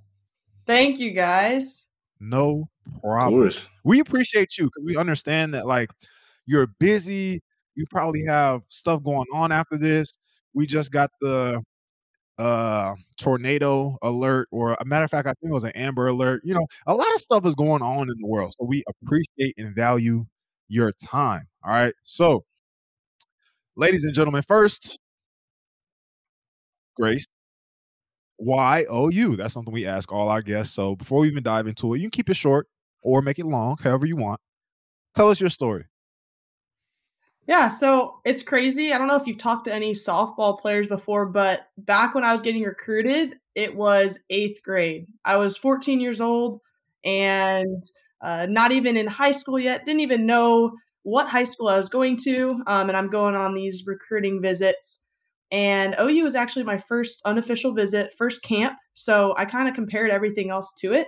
[0.66, 1.88] Thank you, guys.
[2.20, 2.68] No
[3.00, 3.50] problem.
[3.84, 5.90] We appreciate you because we understand that, like,
[6.46, 7.42] you're busy.
[7.74, 10.12] You probably have stuff going on after this.
[10.52, 11.62] We just got the
[12.38, 16.40] uh tornado alert or a matter of fact i think it was an amber alert
[16.44, 19.54] you know a lot of stuff is going on in the world so we appreciate
[19.58, 20.24] and value
[20.68, 21.94] your time all right?
[22.04, 22.44] So
[23.76, 24.98] ladies and gentlemen first
[26.96, 27.26] grace.
[28.36, 31.66] Why oh you that's something we ask all our guests so before we even dive
[31.66, 32.68] into it you can keep it short
[33.02, 34.40] or make it long however you want.
[35.16, 35.86] Tell us your story
[37.48, 38.92] yeah, so it's crazy.
[38.92, 42.34] I don't know if you've talked to any softball players before, but back when I
[42.34, 45.06] was getting recruited, it was eighth grade.
[45.24, 46.60] I was 14 years old
[47.06, 47.82] and
[48.20, 50.72] uh, not even in high school yet, didn't even know
[51.04, 55.02] what high school I was going to, um, and I'm going on these recruiting visits.
[55.50, 58.76] And OU was actually my first unofficial visit, first camp.
[58.92, 61.06] So I kind of compared everything else to it.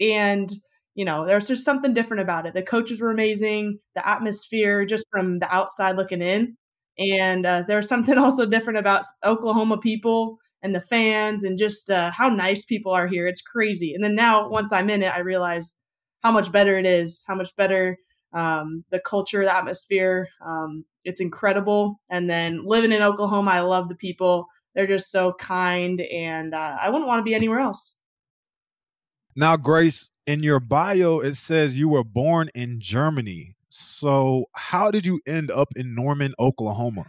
[0.00, 0.48] And,
[0.94, 2.54] you know, there's just something different about it.
[2.54, 6.56] The coaches were amazing, the atmosphere just from the outside looking in.
[6.98, 12.10] And uh, there's something also different about Oklahoma people and the fans and just uh,
[12.10, 13.26] how nice people are here.
[13.26, 13.92] It's crazy.
[13.94, 15.76] And then now, once I'm in it, I realize
[16.22, 17.98] how much better it is, how much better
[18.32, 20.28] um, the culture, the atmosphere.
[20.44, 22.00] Um, it's incredible.
[22.10, 24.46] And then living in Oklahoma, I love the people.
[24.74, 28.00] They're just so kind, and uh, I wouldn't want to be anywhere else.
[29.36, 33.56] Now, Grace, in your bio, it says you were born in Germany.
[33.68, 37.06] So, how did you end up in Norman, Oklahoma?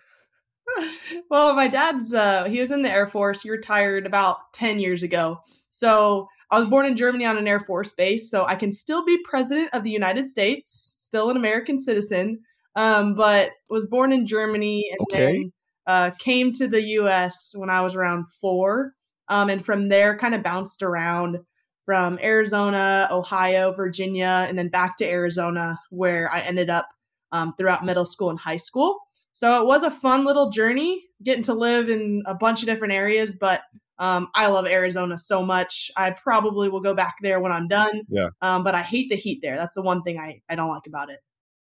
[1.30, 3.44] well, my dad's uh, he was in the Air Force.
[3.44, 5.40] He retired about ten years ago.
[5.70, 9.06] So I was born in Germany on an Air Force base, so I can still
[9.06, 12.42] be president of the United States still an American citizen,
[12.76, 15.32] um, but was born in Germany and okay.
[15.32, 15.54] then
[15.88, 17.54] uh, came to the U.S.
[17.56, 18.94] when I was around four,
[19.30, 21.38] um, and from there kind of bounced around
[21.86, 26.90] from Arizona, Ohio, Virginia, and then back to Arizona, where I ended up
[27.32, 29.00] um, throughout middle school and high school.
[29.32, 32.94] So it was a fun little journey getting to live in a bunch of different
[32.94, 33.62] areas, but
[33.98, 35.92] um, I love Arizona so much.
[35.96, 38.02] I probably will go back there when I'm done.
[38.10, 38.30] Yeah.
[38.42, 39.56] Um, but I hate the heat there.
[39.56, 41.20] That's the one thing I, I don't like about it.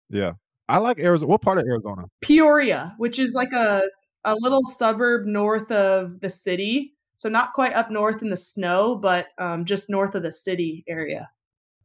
[0.08, 0.32] Yeah.
[0.68, 1.30] I like Arizona.
[1.30, 2.04] What part of Arizona?
[2.20, 3.82] Peoria, which is like a,
[4.24, 6.94] a little suburb north of the city.
[7.20, 10.84] So not quite up north in the snow, but um, just north of the city
[10.88, 11.28] area.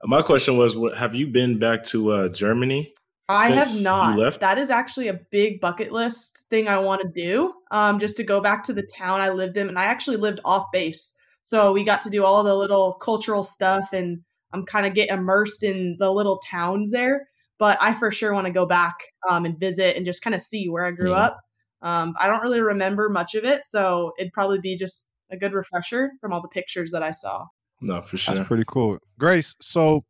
[0.05, 2.93] My question was, have you been back to uh, Germany?
[3.27, 4.39] I have not.
[4.39, 7.53] That is actually a big bucket list thing I want to do.
[7.69, 10.39] Um, just to go back to the town I lived in, and I actually lived
[10.45, 14.21] off base, so we got to do all the little cultural stuff, and
[14.53, 17.27] I'm kind of get immersed in the little towns there.
[17.59, 18.95] But I for sure want to go back
[19.29, 21.17] um, and visit and just kind of see where I grew yeah.
[21.17, 21.41] up.
[21.81, 25.53] Um, I don't really remember much of it, so it'd probably be just a good
[25.53, 27.45] refresher from all the pictures that I saw.
[27.81, 28.35] No, for sure.
[28.35, 29.55] That's pretty cool, Grace.
[29.59, 30.03] So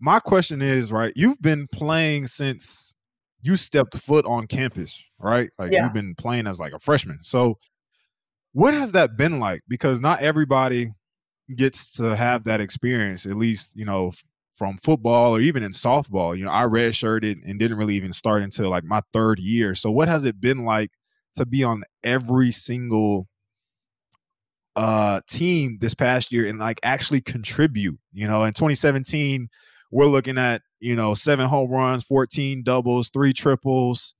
[0.00, 2.94] my question is, right, you've been playing since
[3.42, 5.50] you stepped foot on campus, right?
[5.58, 5.84] Like yeah.
[5.84, 7.18] you've been playing as like a freshman.
[7.22, 7.56] So
[8.52, 9.62] what has that been like?
[9.68, 10.92] Because not everybody
[11.56, 14.12] gets to have that experience, at least, you know,
[14.56, 16.36] from football or even in softball.
[16.36, 19.74] You know, I redshirted and didn't really even start until like my third year.
[19.74, 20.90] So what has it been like
[21.36, 23.26] to be on every single
[24.76, 27.98] uh team this past year and like actually contribute?
[28.12, 29.48] You know, in 2017,
[29.90, 34.14] we're looking at you know seven home runs, fourteen doubles, three triples,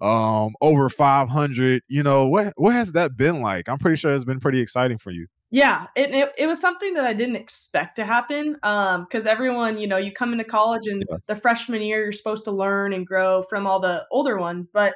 [0.00, 1.82] um, over five hundred.
[1.88, 3.68] You know what what has that been like?
[3.68, 5.26] I'm pretty sure it's been pretty exciting for you.
[5.52, 8.56] Yeah, it, it, it was something that I didn't expect to happen.
[8.62, 11.16] Um, because everyone, you know, you come into college and yeah.
[11.26, 14.68] the freshman year you're supposed to learn and grow from all the older ones.
[14.72, 14.94] But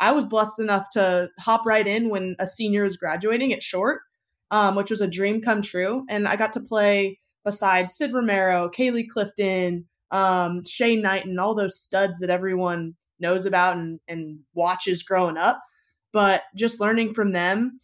[0.00, 4.02] I was blessed enough to hop right in when a senior was graduating at short,
[4.54, 6.06] um, which was a dream come true.
[6.08, 11.80] And I got to play beside Sid Romero, Caleigh Clifton, um, Shay Knighten, all those
[11.80, 15.60] studs that everyone knows about and, and watches growing up.
[16.12, 17.80] But just learning from them,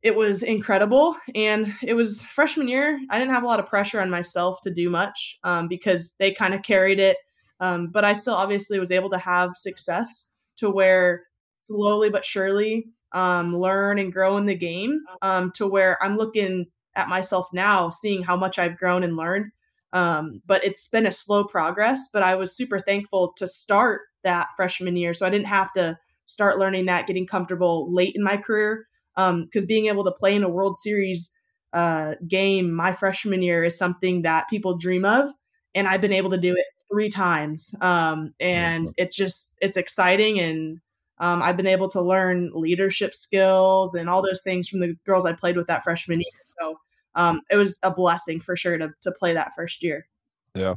[0.00, 1.16] it was incredible.
[1.34, 3.00] And it was freshman year.
[3.10, 6.32] I didn't have a lot of pressure on myself to do much um, because they
[6.32, 7.16] kind of carried it.
[7.58, 11.24] Um, but I still obviously was able to have success to where
[11.56, 16.66] slowly but surely um, learn and grow in the game um, to where I'm looking
[16.94, 19.52] at myself now, seeing how much I've grown and learned.
[19.92, 22.08] Um, but it's been a slow progress.
[22.12, 25.98] But I was super thankful to start that freshman year, so I didn't have to
[26.26, 28.86] start learning that, getting comfortable late in my career.
[29.14, 31.34] Because um, being able to play in a World Series
[31.72, 35.30] uh, game my freshman year is something that people dream of,
[35.74, 37.74] and I've been able to do it three times.
[37.80, 40.80] Um, and it's just it's exciting and
[41.22, 45.24] um, I've been able to learn leadership skills and all those things from the girls
[45.24, 46.42] I played with that freshman year.
[46.60, 46.76] So
[47.14, 50.08] um, it was a blessing for sure to to play that first year.
[50.56, 50.74] Yeah,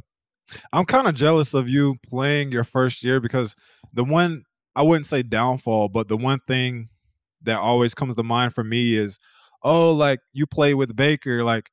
[0.72, 3.56] I'm kind of jealous of you playing your first year because
[3.92, 4.44] the one
[4.76, 6.90] I wouldn't say downfall, but the one thing
[7.42, 9.18] that always comes to mind for me is,
[9.64, 11.70] oh, like you play with Baker, like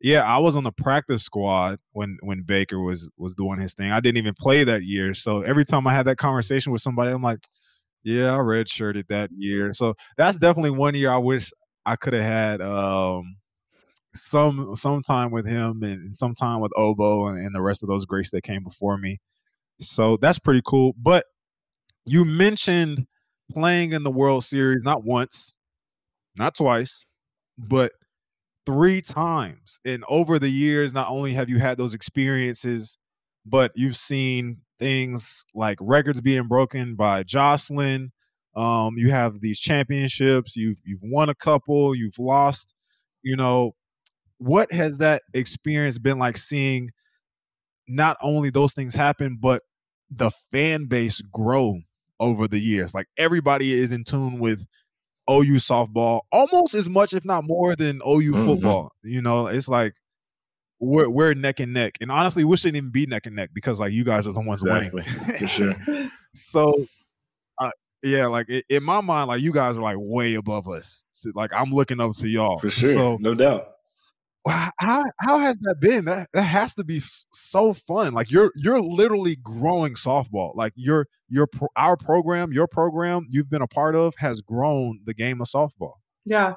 [0.00, 3.92] yeah, I was on the practice squad when when Baker was was doing his thing.
[3.92, 7.10] I didn't even play that year, so every time I had that conversation with somebody,
[7.10, 7.40] I'm like,
[8.06, 9.72] yeah, I redshirted that year.
[9.72, 11.52] So that's definitely one year I wish
[11.84, 13.36] I could have had um
[14.14, 17.88] some some time with him and some time with Obo and, and the rest of
[17.88, 19.18] those greats that came before me.
[19.80, 20.94] So that's pretty cool.
[20.98, 21.26] But
[22.06, 23.06] you mentioned
[23.52, 25.54] playing in the World Series not once,
[26.38, 27.04] not twice,
[27.58, 27.92] but
[28.66, 29.80] three times.
[29.84, 32.98] And over the years, not only have you had those experiences,
[33.46, 38.12] but you've seen things like records being broken by Jocelyn.
[38.54, 40.56] Um, you have these championships.
[40.56, 41.94] You've you've won a couple.
[41.94, 42.74] You've lost.
[43.22, 43.74] You know,
[44.38, 46.36] what has that experience been like?
[46.36, 46.90] Seeing
[47.88, 49.62] not only those things happen, but
[50.10, 51.80] the fan base grow
[52.18, 52.94] over the years.
[52.94, 54.66] Like everybody is in tune with
[55.30, 58.44] OU softball almost as much, if not more, than OU mm-hmm.
[58.44, 58.92] football.
[59.02, 59.94] You know, it's like
[60.80, 61.98] we're we're neck and neck.
[62.00, 64.40] And honestly, we shouldn't even be neck and neck because like you guys are the
[64.40, 65.04] ones exactly.
[65.04, 65.36] winning.
[65.38, 65.74] For sure.
[66.34, 66.86] so
[67.58, 67.70] uh,
[68.02, 71.04] yeah, like in my mind, like you guys are like way above us.
[71.12, 72.58] So, like I'm looking up to y'all.
[72.58, 72.94] For sure.
[72.94, 73.68] So, no doubt.
[74.48, 76.04] How how has that been?
[76.04, 78.14] That that has to be so fun.
[78.14, 80.54] Like you're you're literally growing softball.
[80.54, 85.14] Like your your our program, your program you've been a part of has grown the
[85.14, 85.94] game of softball.
[86.24, 86.54] Yeah.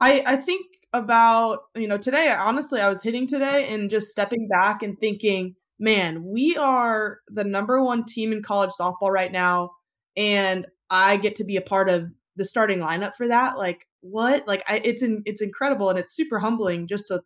[0.00, 4.48] I I think about, you know, today, honestly, I was hitting today and just stepping
[4.48, 9.70] back and thinking, man, we are the number one team in college softball right now.
[10.16, 13.58] And I get to be a part of the starting lineup for that.
[13.58, 14.48] Like, what?
[14.48, 17.22] Like, I, it's in, it's incredible and it's super humbling just to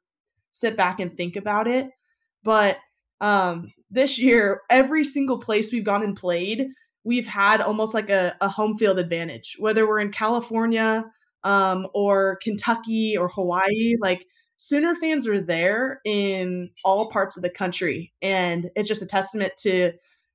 [0.51, 1.89] sit back and think about it.
[2.43, 2.79] But
[3.21, 6.67] um, this year, every single place we've gone and played,
[7.05, 9.57] we've had almost like a, a home field advantage.
[9.59, 11.05] Whether we're in California,
[11.45, 13.95] um, or Kentucky or Hawaii.
[14.01, 14.27] Like
[14.65, 19.53] Sooner fans are there in all parts of the country, and it's just a testament
[19.59, 19.91] to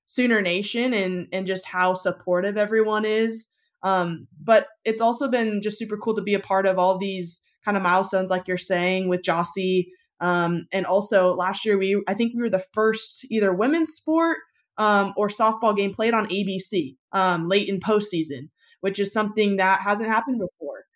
[0.05, 3.47] Sooner Nation and and just how supportive everyone is.
[3.83, 7.41] Um, but it's also been just super cool to be a part of all these
[7.63, 9.85] kind of milestones, like you're saying with Jossie.
[10.19, 14.39] Um, and also last year we I think we were the first either women's sport
[14.77, 18.49] um, or softball game played on ABC um, late in postseason,
[18.81, 20.86] which is something that hasn't happened before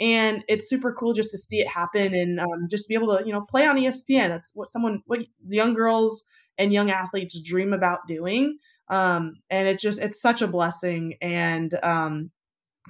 [0.00, 3.24] and it's super cool just to see it happen and um, just be able to
[3.26, 6.24] you know play on espn that's what someone what young girls
[6.58, 8.58] and young athletes dream about doing.
[8.88, 11.14] Um, and it's just it's such a blessing.
[11.22, 12.30] And um,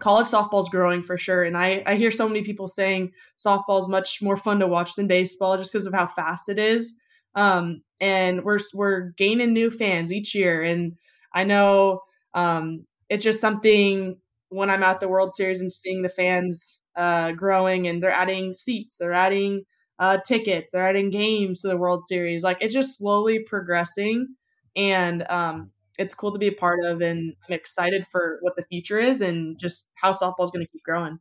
[0.01, 1.45] college softball is growing for sure.
[1.45, 4.95] And I, I hear so many people saying softball is much more fun to watch
[4.95, 6.99] than baseball just because of how fast it is.
[7.35, 10.63] Um, and we're we're gaining new fans each year.
[10.63, 10.97] And
[11.35, 12.01] i know
[12.35, 14.17] um, it's just something
[14.51, 18.53] when i'm at the world series and seeing the fans uh, growing and they're adding
[18.53, 19.63] seats, they're adding
[20.01, 22.43] uh, tickets, they're adding games to the World Series.
[22.43, 24.35] Like it's just slowly progressing,
[24.77, 27.01] and um, it's cool to be a part of.
[27.01, 30.71] And I'm excited for what the future is and just how softball is going to
[30.71, 31.21] keep growing.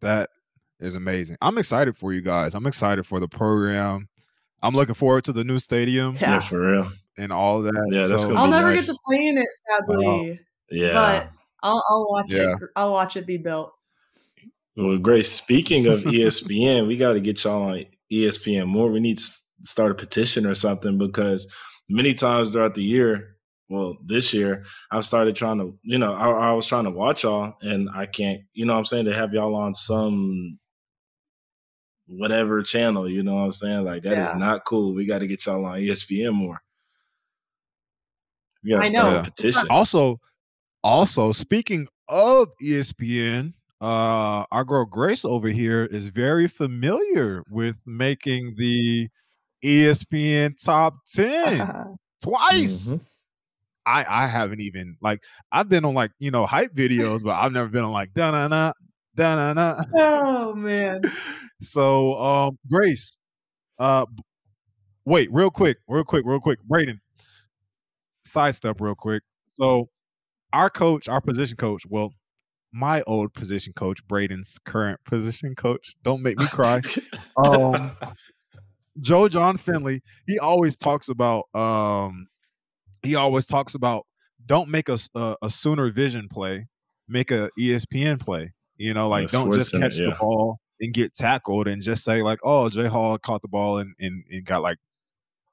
[0.00, 0.30] That
[0.78, 1.38] is amazing.
[1.40, 2.54] I'm excited for you guys.
[2.54, 4.08] I'm excited for the program.
[4.62, 6.16] I'm looking forward to the new stadium.
[6.20, 6.92] Yeah, yeah for real.
[7.16, 7.88] And all that.
[7.90, 8.86] Yeah, that's so, gonna I'll never nice.
[8.86, 10.40] get to play in it, sadly.
[10.70, 11.30] yeah, but
[11.62, 12.54] I'll, I'll watch yeah.
[12.54, 12.68] it.
[12.76, 13.72] I'll watch it be built.
[14.80, 18.90] Well, Grace, speaking of ESPN, we got to get y'all on ESPN more.
[18.90, 19.32] We need to
[19.64, 21.52] start a petition or something because
[21.88, 23.36] many times throughout the year,
[23.68, 27.24] well, this year, I've started trying to, you know, I, I was trying to watch
[27.24, 30.58] y'all and I can't, you know I'm saying, to have y'all on some
[32.08, 33.84] whatever channel, you know what I'm saying?
[33.84, 34.30] Like, that yeah.
[34.30, 34.94] is not cool.
[34.94, 36.60] We got to get y'all on ESPN more.
[38.64, 39.66] We got to start a petition.
[39.68, 40.20] Also,
[40.82, 48.54] also, speaking of ESPN, uh, our girl Grace over here is very familiar with making
[48.56, 49.08] the
[49.64, 52.88] ESPN top 10 twice.
[52.88, 52.96] Mm-hmm.
[53.86, 57.52] I I haven't even like I've been on like you know hype videos, but I've
[57.52, 58.72] never been on like da na na
[59.16, 59.82] da na na.
[59.94, 61.02] Oh man.
[61.62, 63.18] So um Grace,
[63.78, 64.06] uh
[65.04, 66.58] wait, real quick, real quick, real quick.
[66.62, 66.98] Braden,
[68.24, 69.22] sidestep real quick.
[69.56, 69.90] So
[70.54, 72.14] our coach, our position coach, well,
[72.72, 75.94] my old position coach, Braden's current position coach.
[76.02, 76.80] Don't make me cry.
[77.36, 77.96] um,
[79.00, 82.26] Joe Jon Finley, he always talks about um,
[83.02, 84.06] he always talks about
[84.46, 86.66] don't make a, a, a Sooner Vision play,
[87.08, 88.52] make a ESPN play.
[88.76, 90.10] You know, like don't just catch yeah.
[90.10, 93.78] the ball and get tackled and just say like, oh, Jay Hall caught the ball
[93.78, 94.78] and and, and got like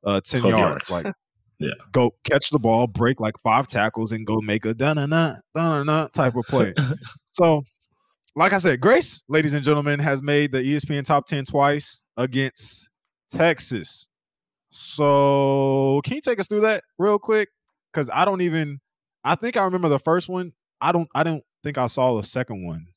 [0.06, 0.90] uh, ten yards.
[0.90, 0.92] yards.
[0.92, 1.14] Like
[1.60, 1.72] yeah.
[1.92, 5.36] Go catch the ball, break like five tackles, and go make a da na na
[5.56, 6.74] da na type of play.
[7.34, 7.64] so,
[8.36, 12.90] like I said, Grace, ladies and gentlemen, has made the ESPN top 10 twice against
[13.32, 14.08] Texas.
[14.70, 17.50] So, can you take us through that real quick?
[17.92, 18.80] Because I don't even
[19.28, 20.54] I think I remember the first one.
[20.80, 22.88] I don't I don't think I saw the second one.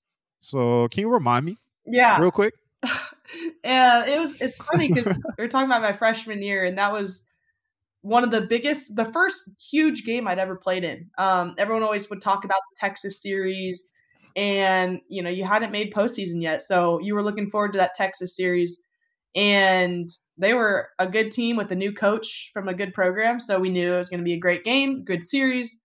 [0.40, 1.56] So can you remind me?
[1.86, 2.20] Yeah.
[2.20, 2.54] Real quick.
[3.64, 6.92] yeah, it was it's funny because we are talking about my freshman year, and that
[6.92, 7.26] was
[8.02, 11.10] one of the biggest, the first huge game I'd ever played in.
[11.18, 13.88] Um, everyone always would talk about the Texas series,
[14.36, 17.94] and you know you hadn't made postseason yet, so you were looking forward to that
[17.94, 18.80] Texas series.
[19.34, 23.38] and they were a good team with a new coach from a good program.
[23.40, 25.82] So we knew it was going to be a great game, good series.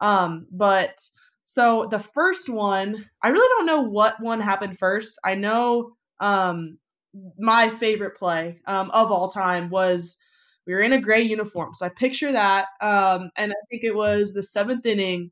[0.00, 0.98] Um, but
[1.44, 5.18] so the first one, I really don't know what one happened first.
[5.24, 6.78] I know um,
[7.38, 10.18] my favorite play um, of all time was
[10.66, 11.74] we were in a gray uniform.
[11.74, 12.66] So I picture that.
[12.80, 15.30] Um, and I think it was the seventh inning.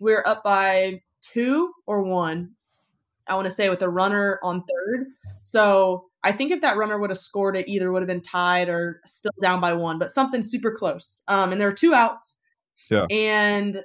[0.00, 2.52] We are up by two or one.
[3.26, 5.06] I want to say with a runner on third.
[5.42, 8.68] So I think if that runner would have scored, it either would have been tied
[8.68, 11.22] or still down by one, but something super close.
[11.28, 12.38] Um, and there were two outs.
[12.90, 13.06] Yeah.
[13.10, 13.76] And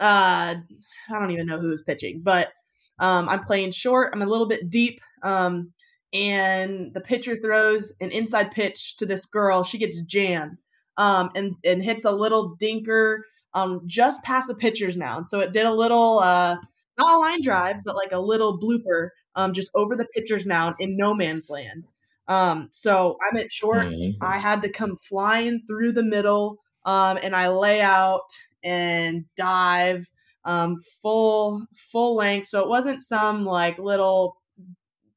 [0.00, 2.52] uh, I don't even know who was pitching, but
[2.98, 4.12] um, I'm playing short.
[4.12, 5.00] I'm a little bit deep.
[5.22, 5.72] Um,
[6.12, 9.64] and the pitcher throws an inside pitch to this girl.
[9.64, 10.58] She gets jammed
[10.96, 13.18] um, and, and hits a little dinker
[13.54, 15.28] um, just past the pitcher's mound.
[15.28, 16.56] So it did a little, uh,
[16.98, 20.76] not a line drive, but like a little blooper um, just over the pitcher's mound
[20.78, 21.84] in no man's land.
[22.28, 23.86] Um, so I'm at short.
[23.88, 24.22] Mm-hmm.
[24.22, 28.28] I had to come flying through the middle, um, and I lay out
[28.62, 30.08] and dive
[30.44, 32.48] um, full full length.
[32.48, 34.36] So it wasn't some like little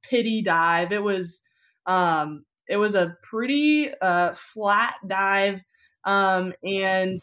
[0.09, 0.91] pity dive.
[0.91, 1.41] It was
[1.85, 5.61] um, it was a pretty uh, flat dive,
[6.03, 7.21] um, and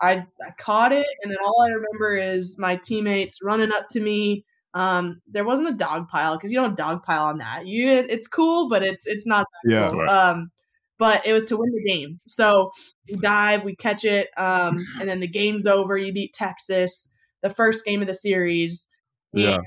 [0.00, 1.06] I, I caught it.
[1.22, 4.44] And then all I remember is my teammates running up to me
[4.74, 7.66] um, there wasn't a dog pile because you don't dog pile on that.
[7.66, 9.90] You it's cool, but it's it's not yeah.
[9.90, 10.08] Cool.
[10.08, 10.50] Um,
[10.98, 12.20] but it was to win the game.
[12.26, 12.72] So
[13.08, 15.96] we dive, we catch it, um, and then the game's over.
[15.96, 17.10] You beat Texas,
[17.42, 18.88] the first game of the series.
[19.32, 19.58] Yeah.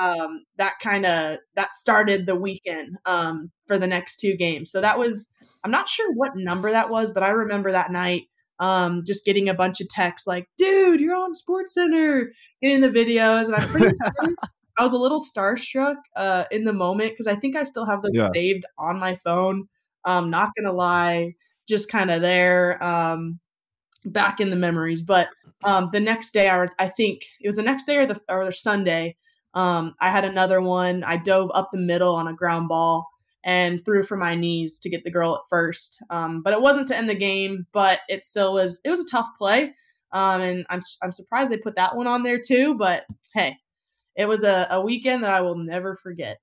[0.00, 4.70] Um, that kind of that started the weekend um, for the next two games.
[4.70, 5.28] So that was
[5.64, 8.24] I'm not sure what number that was, but I remember that night
[8.60, 12.32] um, just getting a bunch of texts like, dude, you're on Sports Center,
[12.62, 13.46] getting the videos.
[13.46, 14.34] And I'm pretty sure
[14.78, 18.02] I was a little starstruck uh, in the moment because I think I still have
[18.02, 18.30] those yeah.
[18.30, 19.68] saved on my phone.
[20.04, 21.34] Um, not gonna lie,
[21.68, 23.40] just kind of there, um,
[24.04, 25.02] back in the memories.
[25.02, 25.28] But
[25.64, 28.44] um, the next day, I, I think it was the next day or the or
[28.44, 29.16] the Sunday.
[29.54, 31.04] Um, I had another one.
[31.04, 33.08] I dove up the middle on a ground ball
[33.44, 36.02] and threw for my knees to get the girl at first.
[36.10, 38.80] Um, but it wasn't to end the game, but it still was.
[38.84, 39.74] It was a tough play,
[40.12, 42.74] um, and I'm I'm surprised they put that one on there too.
[42.74, 43.56] But hey,
[44.16, 46.40] it was a, a weekend that I will never forget.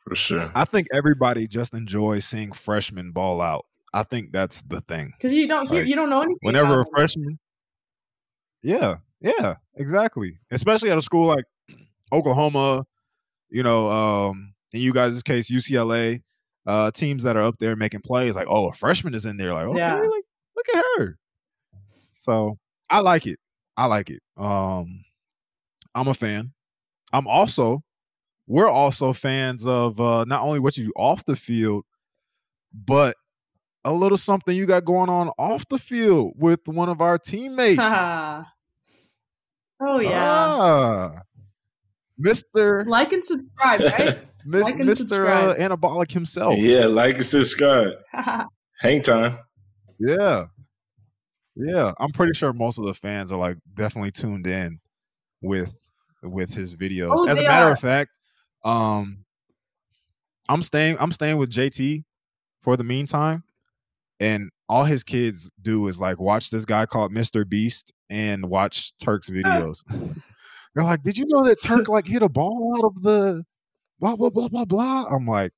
[0.00, 3.66] For sure, I think everybody just enjoys seeing freshmen ball out.
[3.92, 6.38] I think that's the thing because you don't hear, like, you don't know anything.
[6.42, 7.38] Whenever a freshman,
[8.62, 10.38] yeah, yeah, exactly.
[10.50, 11.44] Especially at a school like
[12.12, 12.84] Oklahoma,
[13.48, 16.22] you know, um, in you guys' case, UCLA,
[16.66, 19.54] uh, teams that are up there making plays, like, oh, a freshman is in there,
[19.54, 19.94] like, okay, yeah.
[19.96, 20.24] like,
[20.56, 21.18] look at her.
[22.14, 22.58] So
[22.90, 23.38] I like it.
[23.76, 24.22] I like it.
[24.36, 25.04] Um,
[25.94, 26.52] I'm a fan.
[27.12, 27.82] I'm also,
[28.46, 31.84] we're also fans of uh, not only what you do off the field,
[32.72, 33.16] but
[33.84, 37.76] a little something you got going on off the field with one of our teammates.
[39.80, 40.10] Oh yeah.
[40.12, 41.22] Ah,
[42.24, 42.86] Mr.
[42.86, 44.18] Like and subscribe, right?
[44.46, 45.30] like Mr.
[45.32, 46.58] Uh, Anabolic himself.
[46.58, 47.92] Yeah, like and subscribe.
[48.80, 49.38] Hang time.
[49.98, 50.46] Yeah.
[51.56, 51.92] Yeah.
[51.98, 54.78] I'm pretty sure most of the fans are like definitely tuned in
[55.42, 55.72] with
[56.22, 57.14] with his videos.
[57.16, 57.72] Oh, As a matter are.
[57.72, 58.10] of fact,
[58.64, 59.24] um
[60.48, 62.04] I'm staying I'm staying with JT
[62.62, 63.42] for the meantime.
[64.20, 67.48] And all his kids do is like watch this guy called Mr.
[67.48, 69.84] Beast and watch Turk's videos.
[70.74, 73.44] They're like, did you know that Turk like hit a ball out of the
[74.00, 75.06] blah blah blah blah blah.
[75.06, 75.52] I'm like,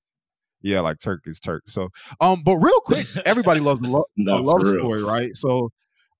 [0.62, 1.64] yeah, like Turk is Turk.
[1.68, 1.88] So,
[2.20, 5.36] um, but real quick, everybody loves lo- a love story, right?
[5.36, 5.70] So,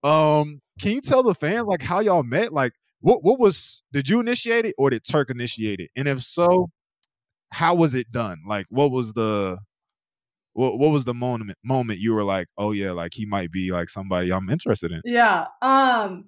[0.03, 2.53] um, can you tell the fans like how y'all met?
[2.53, 5.91] Like, what what was did you initiate it or did Turk initiate it?
[5.97, 6.71] And if so,
[7.51, 8.39] how was it done?
[8.47, 9.59] Like, what was the
[10.59, 13.71] what what was the moment moment you were like, oh yeah, like he might be
[13.71, 15.01] like somebody I'm interested in?
[15.05, 15.47] Yeah.
[15.63, 16.25] Um,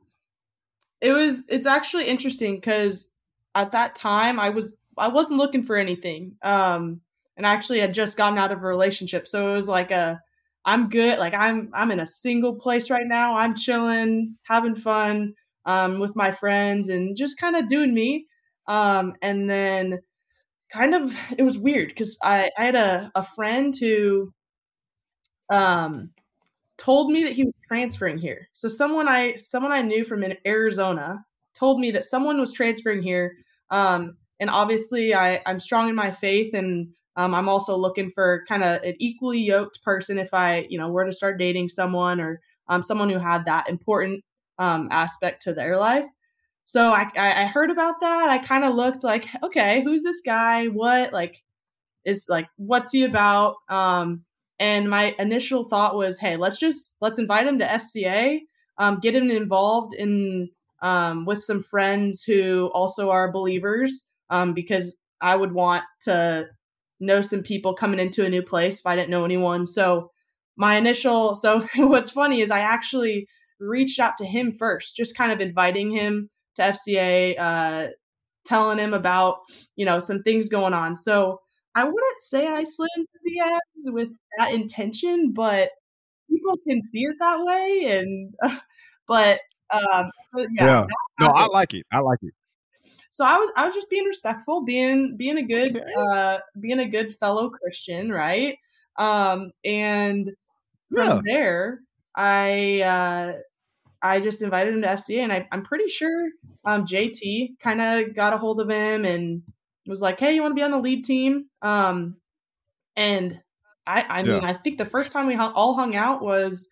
[1.01, 1.49] it was.
[1.49, 3.13] It's actually interesting because
[3.57, 6.37] at that time I was I wasn't looking for anything.
[6.43, 7.01] Um,
[7.37, 10.21] and I actually had just gotten out of a relationship, so it was like a
[10.65, 11.19] I'm good.
[11.19, 13.37] Like I'm I'm in a single place right now.
[13.37, 15.35] I'm chilling, having fun
[15.67, 18.27] um, with my friends, and just kind of doing me.
[18.69, 19.99] Um, and then
[20.73, 24.33] kind of it was weird because I, I had a, a friend who
[25.51, 26.11] um
[26.79, 28.49] told me that he was transferring here.
[28.53, 33.35] So someone I someone I knew from Arizona told me that someone was transferring here
[33.71, 38.45] um, and obviously I, I'm strong in my faith and um, I'm also looking for
[38.49, 42.21] kind of an equally yoked person if I, you know, were to start dating someone
[42.21, 44.25] or um, someone who had that important
[44.59, 46.07] um, aspect to their life.
[46.71, 48.29] So I, I heard about that.
[48.29, 50.67] I kind of looked like, okay, who's this guy?
[50.67, 51.13] What?
[51.13, 51.43] Like,
[52.05, 53.57] is like, what's he about?
[53.69, 54.25] Um,
[54.61, 58.43] and my initial thought was, hey, let's just let's invite him to FCA,
[58.79, 60.49] um, get him involved in
[60.81, 66.47] um, with some friends who also are believers, um, because I would want to
[67.01, 69.67] know some people coming into a new place if I didn't know anyone.
[69.67, 70.13] So
[70.57, 73.27] my initial so what's funny is I actually
[73.59, 77.89] reached out to him first, just kind of inviting him to FCA, uh,
[78.45, 79.39] telling him about
[79.77, 80.97] you know some things going on.
[80.97, 81.41] So
[81.75, 85.71] I wouldn't say I slid into the ads with that intention, but
[86.29, 87.99] people can see it that way.
[87.99, 88.59] And uh,
[89.09, 89.41] but
[89.73, 90.87] um, but yeah, yeah.
[91.21, 91.87] no, I like it.
[91.93, 92.35] I like it.
[93.11, 95.93] So I was I was just being respectful, being being a good okay.
[95.97, 98.57] uh being a good fellow Christian, right?
[98.97, 100.31] Um and
[100.93, 101.21] from yeah.
[101.25, 101.81] there
[102.17, 103.41] I uh
[104.03, 106.31] I just invited him to FCA and I, I'm pretty sure
[106.65, 109.43] um JT kind of got a hold of him and
[109.87, 111.47] was like, Hey, you want to be on the lead team?
[111.63, 112.17] Um
[112.97, 113.41] and
[113.87, 114.35] I I yeah.
[114.35, 116.71] mean I think the first time we hung, all hung out was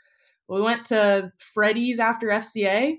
[0.48, 2.96] we went to Freddy's after FCA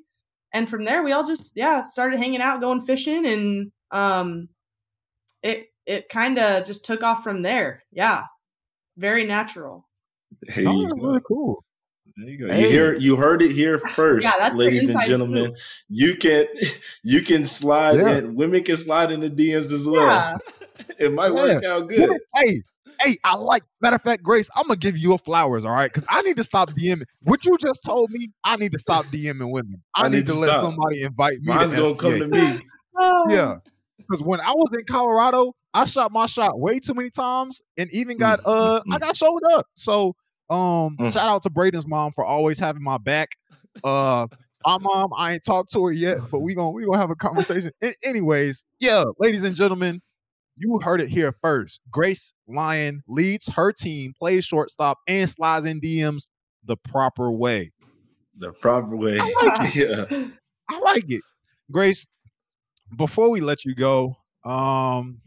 [0.53, 4.49] and from there we all just yeah started hanging out going fishing and um
[5.43, 8.23] it it kind of just took off from there yeah
[8.97, 9.87] very natural
[10.47, 11.63] hey oh, really cool
[12.19, 12.53] there you go.
[12.53, 12.63] Hey.
[12.63, 15.55] You hear you heard it here first, yeah, ladies and gentlemen.
[15.55, 15.57] Scoop.
[15.89, 16.47] You can
[17.03, 18.09] you can slide yeah.
[18.09, 20.05] and women can slide in the DMs as well.
[20.05, 20.37] Yeah.
[20.99, 22.17] it might work out good.
[22.35, 22.61] Hey,
[23.01, 23.63] hey, I like.
[23.81, 25.91] Matter of fact, Grace, I'm gonna give you a flowers, all right?
[25.91, 27.03] Because I need to stop DMing.
[27.23, 29.81] What you just told me, I need to stop DMing women.
[29.95, 31.53] I, I need, need, to, to let somebody invite me.
[31.53, 32.61] Mine's to gonna come to me.
[33.29, 33.57] yeah,
[33.97, 37.89] because when I was in Colorado, I shot my shot way too many times, and
[37.91, 38.99] even got mm, uh, I mm.
[38.99, 39.67] got showed up.
[39.75, 40.15] So
[40.49, 41.13] um, mm.
[41.13, 43.29] shout out to Braden's mom for always having my back.
[43.83, 44.27] Uh,
[44.65, 47.15] my mom, I ain't talked to her yet, but we gonna we gonna have a
[47.15, 47.71] conversation.
[48.03, 50.01] anyways, yeah, ladies and gentlemen,
[50.57, 51.79] you heard it here first.
[51.91, 56.27] Grace Lyon leads her team, plays shortstop, and slides in DMs
[56.65, 57.71] the proper way.
[58.37, 59.19] The proper way.
[59.19, 60.11] I like it.
[60.11, 60.27] yeah.
[60.69, 61.21] I like it.
[61.71, 62.05] Grace,
[62.97, 65.21] before we let you go, um,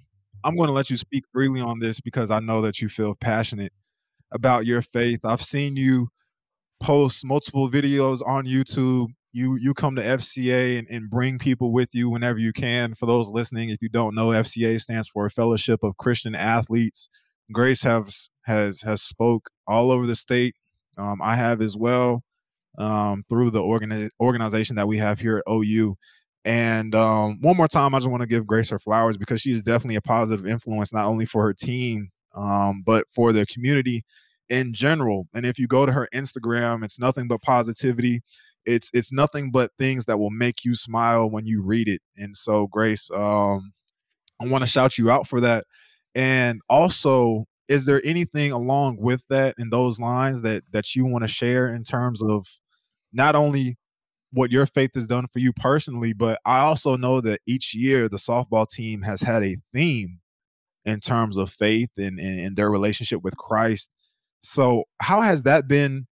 [0.45, 3.15] I'm going to let you speak freely on this because I know that you feel
[3.15, 3.73] passionate
[4.33, 5.21] about your faith.
[5.25, 6.09] I've seen you
[6.81, 11.95] post multiple videos on YouTube you you come to FCA and, and bring people with
[11.95, 12.95] you whenever you can.
[12.95, 17.09] For those listening, if you don't know, FCA stands for Fellowship of Christian Athletes.
[17.51, 20.55] Grace has has has spoke all over the state.
[20.99, 22.23] Um, I have as well
[22.79, 25.97] um, through the organi- organization that we have here at OU.
[26.45, 29.53] And um, one more time, I just want to give Grace her flowers because she
[29.53, 34.03] is definitely a positive influence, not only for her team, um, but for the community
[34.49, 35.29] in general.
[35.35, 38.23] And if you go to her Instagram, it's nothing but positivity
[38.67, 42.01] it's it's nothing but things that will make you smile when you read it.
[42.17, 43.73] And so, Grace, um,
[44.41, 45.65] I want to shout you out for that.
[46.15, 51.23] And also, is there anything along with that in those lines that that you want
[51.23, 52.47] to share in terms of
[53.13, 53.77] not only
[54.33, 58.09] what your faith has done for you personally, but I also know that each year
[58.09, 60.21] the softball team has had a theme
[60.85, 63.91] in terms of faith and, and, and their relationship with Christ.
[64.43, 66.07] So, how has that been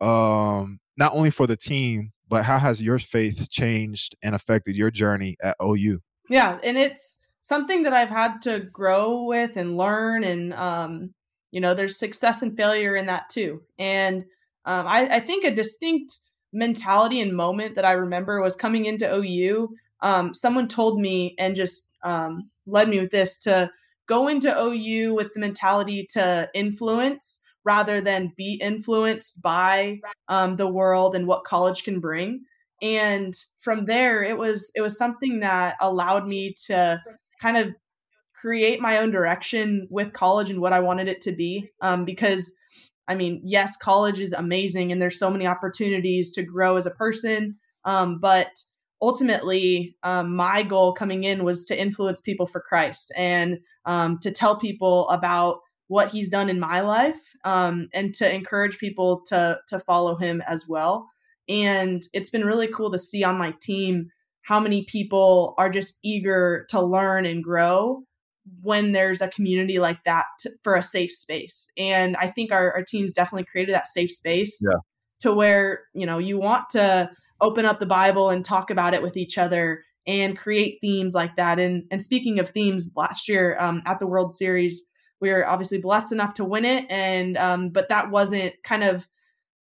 [0.00, 4.90] um, not only for the team, but how has your faith changed and affected your
[4.90, 6.00] journey at OU?
[6.28, 11.14] Yeah, and it's something that I've had to grow with and learn, and um,
[11.50, 13.62] you know, there's success and failure in that too.
[13.78, 14.24] And
[14.64, 16.18] um, I, I, think a distinct
[16.52, 19.70] mentality and moment that I remember was coming into OU.
[20.02, 23.70] Um, someone told me and just um, led me with this to
[24.08, 30.68] go into OU with the mentality to influence rather than be influenced by um, the
[30.68, 32.40] world and what college can bring.
[32.80, 37.02] And from there it was it was something that allowed me to
[37.40, 37.74] kind of
[38.40, 42.54] create my own direction with college and what i wanted it to be um, because
[43.08, 46.90] i mean yes college is amazing and there's so many opportunities to grow as a
[46.92, 48.50] person um, but
[49.00, 54.30] ultimately um, my goal coming in was to influence people for christ and um, to
[54.30, 59.58] tell people about what he's done in my life um, and to encourage people to
[59.68, 61.08] to follow him as well
[61.48, 64.10] and it's been really cool to see on my team
[64.42, 68.02] how many people are just eager to learn and grow
[68.62, 72.72] when there's a community like that to, for a safe space and i think our,
[72.72, 74.78] our teams definitely created that safe space yeah.
[75.20, 77.10] to where you know you want to
[77.40, 81.36] open up the bible and talk about it with each other and create themes like
[81.36, 84.86] that and and speaking of themes last year um, at the world series
[85.20, 89.06] we were obviously blessed enough to win it and um, but that wasn't kind of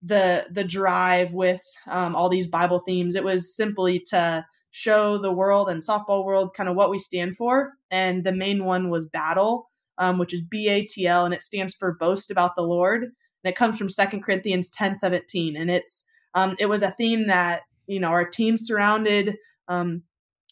[0.03, 5.31] the the drive with um, all these bible themes it was simply to show the
[5.31, 9.05] world and softball world kind of what we stand for and the main one was
[9.05, 9.67] battle
[9.97, 13.03] um, which is BATL, and it stands for Boast About the Lord.
[13.03, 15.55] And it comes from Second Corinthians 10 17.
[15.55, 16.05] And it's
[16.35, 20.03] um, it was a theme that, you know, our team surrounded um,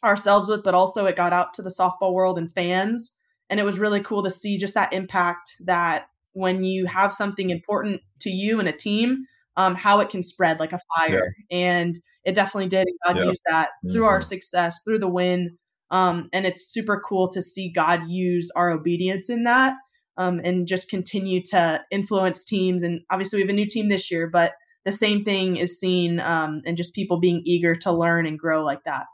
[0.04, 3.16] ourselves with, but also it got out to the softball world and fans.
[3.50, 7.52] And it was really cool to see just that impact that when you have something
[7.52, 9.26] important to you and a team,
[9.58, 11.36] um, how it can spread like a fire.
[11.50, 11.58] Yeah.
[11.58, 12.88] And it definitely did.
[13.06, 13.26] God yep.
[13.26, 13.94] used that mm-hmm.
[13.94, 14.28] through our mm-hmm.
[14.28, 15.58] success, through the win.
[15.92, 19.74] Um, and it's super cool to see God use our obedience in that
[20.18, 22.84] um, and just continue to influence teams.
[22.84, 24.54] And obviously, we have a new team this year, but
[24.86, 28.64] the same thing is seen um, and just people being eager to learn and grow
[28.64, 29.06] like that.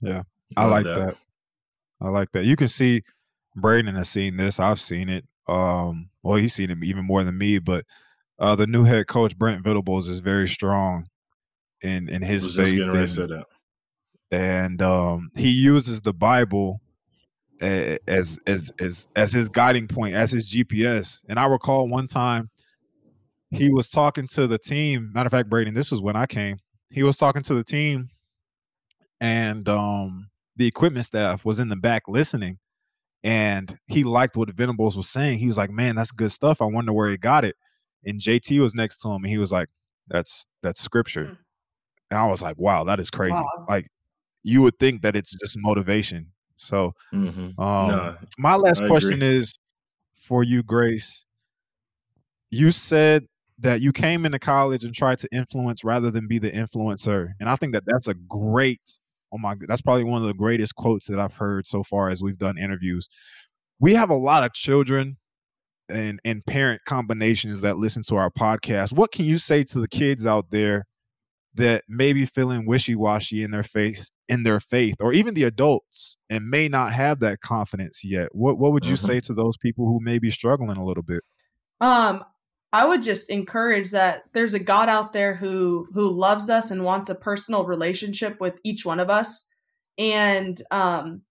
[0.00, 0.22] Yeah,
[0.56, 0.94] I, I like that.
[0.94, 1.16] that.
[2.00, 2.44] I like that.
[2.44, 3.02] You can see
[3.54, 4.58] Braden has seen this.
[4.58, 5.24] I've seen it.
[5.46, 7.84] Um, well, he's seen it even more than me, but
[8.38, 11.06] uh, the new head coach Brent Venables is very strong
[11.80, 12.80] in in his faith.
[12.80, 13.44] And,
[14.30, 16.80] and um, he uses the Bible
[17.60, 21.20] as as as as his guiding point, as his GPS.
[21.28, 22.50] And I recall one time
[23.52, 25.10] he was talking to the team.
[25.14, 26.58] Matter of fact, Braden, this was when I came.
[26.90, 28.08] He was talking to the team,
[29.20, 32.58] and um, the equipment staff was in the back listening.
[33.24, 35.38] And he liked what Venables was saying.
[35.38, 36.60] He was like, "Man, that's good stuff.
[36.60, 37.54] I wonder where he got it."
[38.04, 39.68] And JT was next to him, and he was like,
[40.08, 41.38] "That's that's scripture." Mm.
[42.10, 43.66] And I was like, "Wow, that is crazy!" Wow.
[43.68, 43.86] Like
[44.42, 46.32] you would think that it's just motivation.
[46.56, 47.60] So, mm-hmm.
[47.60, 49.36] um, no, my last I question agree.
[49.36, 49.58] is
[50.14, 51.26] for you, Grace.
[52.50, 53.26] You said
[53.58, 57.48] that you came into college and tried to influence rather than be the influencer, and
[57.48, 58.80] I think that that's a great.
[59.34, 62.22] Oh my, that's probably one of the greatest quotes that I've heard so far as
[62.22, 63.08] we've done interviews.
[63.80, 65.16] We have a lot of children
[65.88, 68.92] and and parent combinations that listen to our podcast.
[68.92, 70.86] What can you say to the kids out there
[71.54, 76.16] that may be feeling wishy-washy in their face in their faith or even the adults
[76.30, 79.06] and may not have that confidence yet what what would you mm-hmm.
[79.06, 81.22] say to those people who may be struggling a little bit
[81.80, 82.24] um
[82.72, 86.84] i would just encourage that there's a god out there who who loves us and
[86.84, 89.48] wants a personal relationship with each one of us
[89.98, 91.22] and um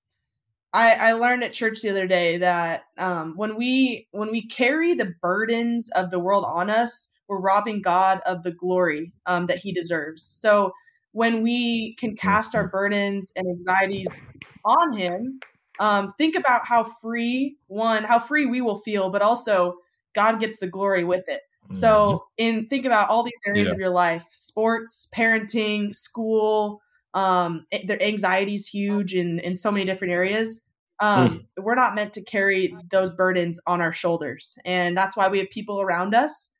[0.73, 4.93] I, I learned at church the other day that um, when we when we carry
[4.93, 9.57] the burdens of the world on us, we're robbing God of the glory um, that
[9.57, 10.23] He deserves.
[10.23, 10.71] So
[11.11, 14.25] when we can cast our burdens and anxieties
[14.63, 15.41] on Him,
[15.79, 19.75] um, think about how free one, how free we will feel, but also
[20.13, 21.41] God gets the glory with it.
[21.71, 22.57] So, mm-hmm.
[22.59, 23.73] in think about all these areas yeah.
[23.73, 26.81] of your life: sports, parenting, school.
[27.13, 30.61] Um, their anxiety is huge in in so many different areas.
[30.99, 31.63] Um, mm.
[31.63, 35.49] We're not meant to carry those burdens on our shoulders, and that's why we have
[35.49, 36.53] people around us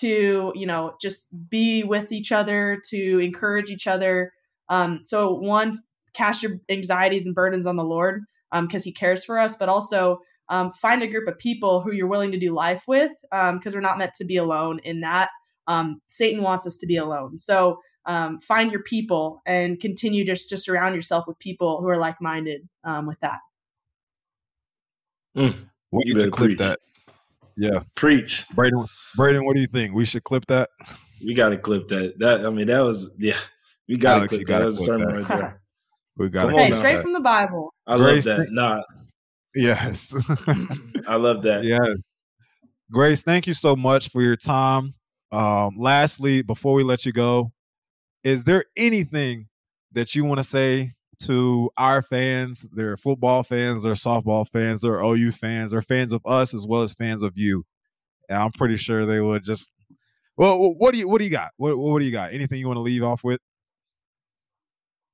[0.00, 4.32] to you know just be with each other to encourage each other
[4.68, 5.82] um, so one
[6.12, 9.68] cast your anxieties and burdens on the lord because um, he cares for us but
[9.68, 13.50] also um, find a group of people who you're willing to do life with because
[13.52, 15.30] um, we're not meant to be alone in that
[15.66, 20.48] um, satan wants us to be alone so um, find your people and continue just
[20.48, 22.68] to surround yourself with people who are like-minded
[23.04, 23.40] with that
[25.36, 25.54] mm,
[25.90, 26.78] we need to click that
[27.56, 27.82] yeah.
[27.94, 28.46] Preach.
[28.50, 28.84] Braden,
[29.16, 29.94] Braden, what do you think?
[29.94, 30.70] We should clip that?
[31.24, 32.18] We got to clip that.
[32.18, 33.36] That I mean, that was, yeah.
[33.88, 34.58] We got to clip that.
[34.58, 35.16] That was a sermon that.
[35.16, 35.60] right there.
[36.16, 37.72] we got Hey, straight from the Bible.
[37.86, 38.46] I Grace, love that.
[38.50, 38.82] Nah.
[39.56, 40.14] Yes.
[41.08, 41.64] I love that.
[41.64, 41.96] Yes.
[42.90, 44.94] Grace, thank you so much for your time.
[45.32, 47.52] Um, lastly, before we let you go,
[48.22, 49.48] is there anything
[49.92, 52.68] that you want to say to our fans.
[52.72, 56.82] They're football fans, they're softball fans, they're OU fans, they're fans of us as well
[56.82, 57.64] as fans of you.
[58.28, 59.70] And I'm pretty sure they would just.
[60.36, 61.52] Well, what do you what do you got?
[61.56, 62.34] What what do you got?
[62.34, 63.40] Anything you want to leave off with?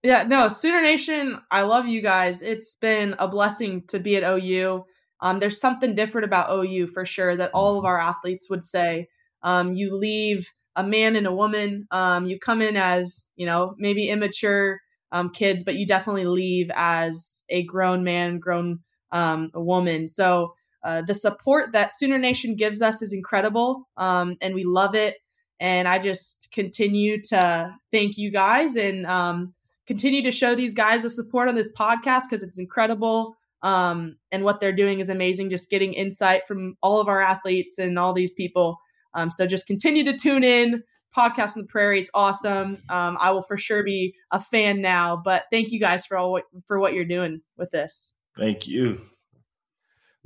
[0.03, 2.43] Yeah, no, Sooner Nation, I love you guys.
[2.43, 4.85] It's been a blessing to be at OU.
[5.21, 7.87] Um, there's something different about OU for sure that all of mm-hmm.
[7.87, 9.07] our athletes would say.
[9.45, 11.87] Um, you leave a man and a woman.
[11.93, 14.81] Um, you come in as you know maybe immature
[15.13, 18.81] um, kids, but you definitely leave as a grown man, grown
[19.13, 20.09] um, woman.
[20.09, 24.97] So uh, the support that Sooner Nation gives us is incredible, um, and we love
[24.97, 25.19] it.
[25.61, 29.55] And I just continue to thank you guys and um,
[29.87, 33.37] continue to show these guys the support on this podcast because it's incredible.
[33.63, 35.51] Um, and what they're doing is amazing.
[35.51, 38.79] Just getting insight from all of our athletes and all these people.
[39.15, 40.83] Um, so just continue to tune in
[41.17, 42.01] podcast on the prairie.
[42.01, 42.79] It's awesome.
[42.89, 45.17] Um, I will for sure be a fan now.
[45.17, 48.15] But thank you guys for all what, for what you're doing with this.
[48.37, 49.01] Thank you,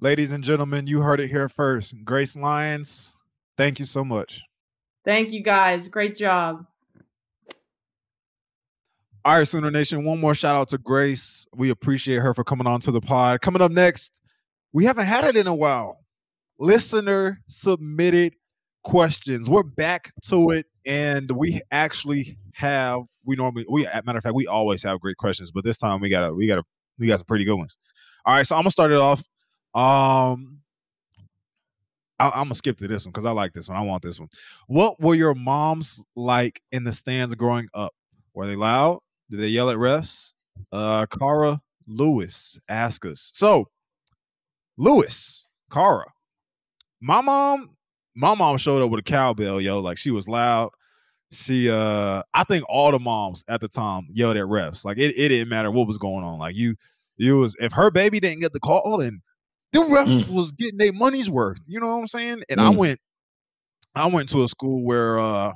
[0.01, 0.87] ladies and gentlemen.
[0.87, 1.95] You heard it here first.
[2.05, 3.17] Grace Lyons.
[3.57, 4.43] Thank you so much.
[5.05, 5.89] Thank you guys.
[5.89, 6.65] Great job.
[9.27, 10.05] All right, Sooner Nation.
[10.05, 11.49] One more shout out to Grace.
[11.53, 13.41] We appreciate her for coming on to the pod.
[13.41, 14.23] Coming up next,
[14.73, 15.99] we haven't had it in a while.
[16.61, 18.37] Listener submitted
[18.85, 19.51] questions.
[19.51, 23.03] We're back to it, and we actually have.
[23.25, 26.09] We normally, we matter of fact, we always have great questions, but this time we
[26.09, 26.63] got a, we got a,
[26.97, 27.79] we got some pretty good ones.
[28.27, 29.19] All right, so I'm gonna start it off.
[29.75, 30.61] Um,
[32.21, 33.77] I, am gonna skip to this one because I like this one.
[33.77, 34.29] I want this one.
[34.69, 37.93] What were your moms like in the stands growing up?
[38.33, 39.01] Were they loud?
[39.31, 40.35] Did they yell at refs?
[40.73, 43.31] Uh, Cara Lewis ask us.
[43.35, 43.69] So,
[44.77, 46.07] Lewis, Cara,
[47.01, 47.71] my mom,
[48.15, 49.81] my mom showed up with a cowbell, yo.
[49.81, 50.71] Like she was loud.
[51.33, 54.85] She, uh, I think all the moms at the time yelled at refs.
[54.85, 56.39] Like it, it didn't matter what was going on.
[56.39, 56.77] Like you,
[57.17, 59.23] you was if her baby didn't get the call, then
[59.73, 60.31] the refs mm.
[60.31, 61.59] was getting their money's worth.
[61.67, 62.43] You know what I'm saying?
[62.49, 62.65] And mm.
[62.65, 63.01] I went,
[63.95, 65.53] I went to a school where uh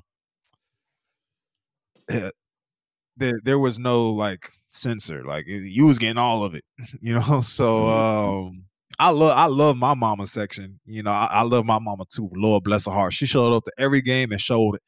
[3.21, 5.25] there there was no like censor.
[5.25, 6.65] Like you was getting all of it.
[7.01, 8.49] You know, so mm-hmm.
[8.49, 8.65] um
[8.99, 10.81] I love I love my mama section.
[10.85, 12.29] You know, I, I, love my mama too.
[12.35, 13.15] Lord bless her heart.
[13.15, 14.79] She showed up to every game and showed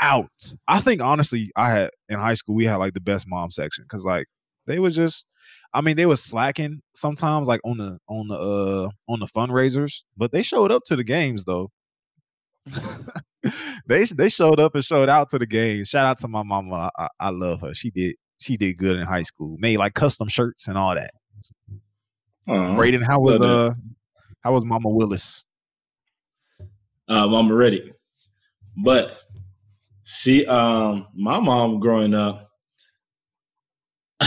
[0.00, 0.30] out.
[0.66, 3.84] I think honestly, I had in high school we had like the best mom section
[3.84, 4.26] because like
[4.66, 5.24] they was just
[5.72, 10.02] I mean, they was slacking sometimes, like on the on the uh on the fundraisers,
[10.16, 11.70] but they showed up to the games though.
[13.86, 15.84] they they showed up and showed out to the game.
[15.84, 16.90] Shout out to my mama.
[16.96, 17.74] I, I, love her.
[17.74, 19.56] She did she did good in high school.
[19.58, 21.12] Made like custom shirts and all that.
[22.48, 23.72] Uh, Braden, how was uh
[24.40, 25.44] how was Mama Willis?
[27.08, 27.92] Uh, Mama Reddy,
[28.76, 29.24] but
[30.04, 32.42] she um my mom growing up.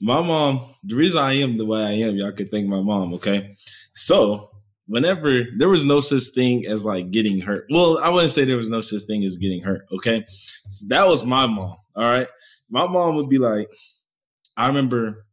[0.00, 3.14] my mom, the reason I am the way I am, y'all could thank my mom,
[3.14, 3.52] okay?
[3.94, 4.50] So
[4.86, 7.66] whenever there was no such thing as like getting hurt.
[7.70, 10.24] Well, I wouldn't say there was no such thing as getting hurt, okay?
[10.68, 12.28] So that was my mom, all right?
[12.70, 13.68] My mom would be like,
[14.56, 15.26] I remember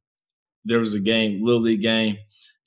[0.65, 2.17] there was a game, Little League game,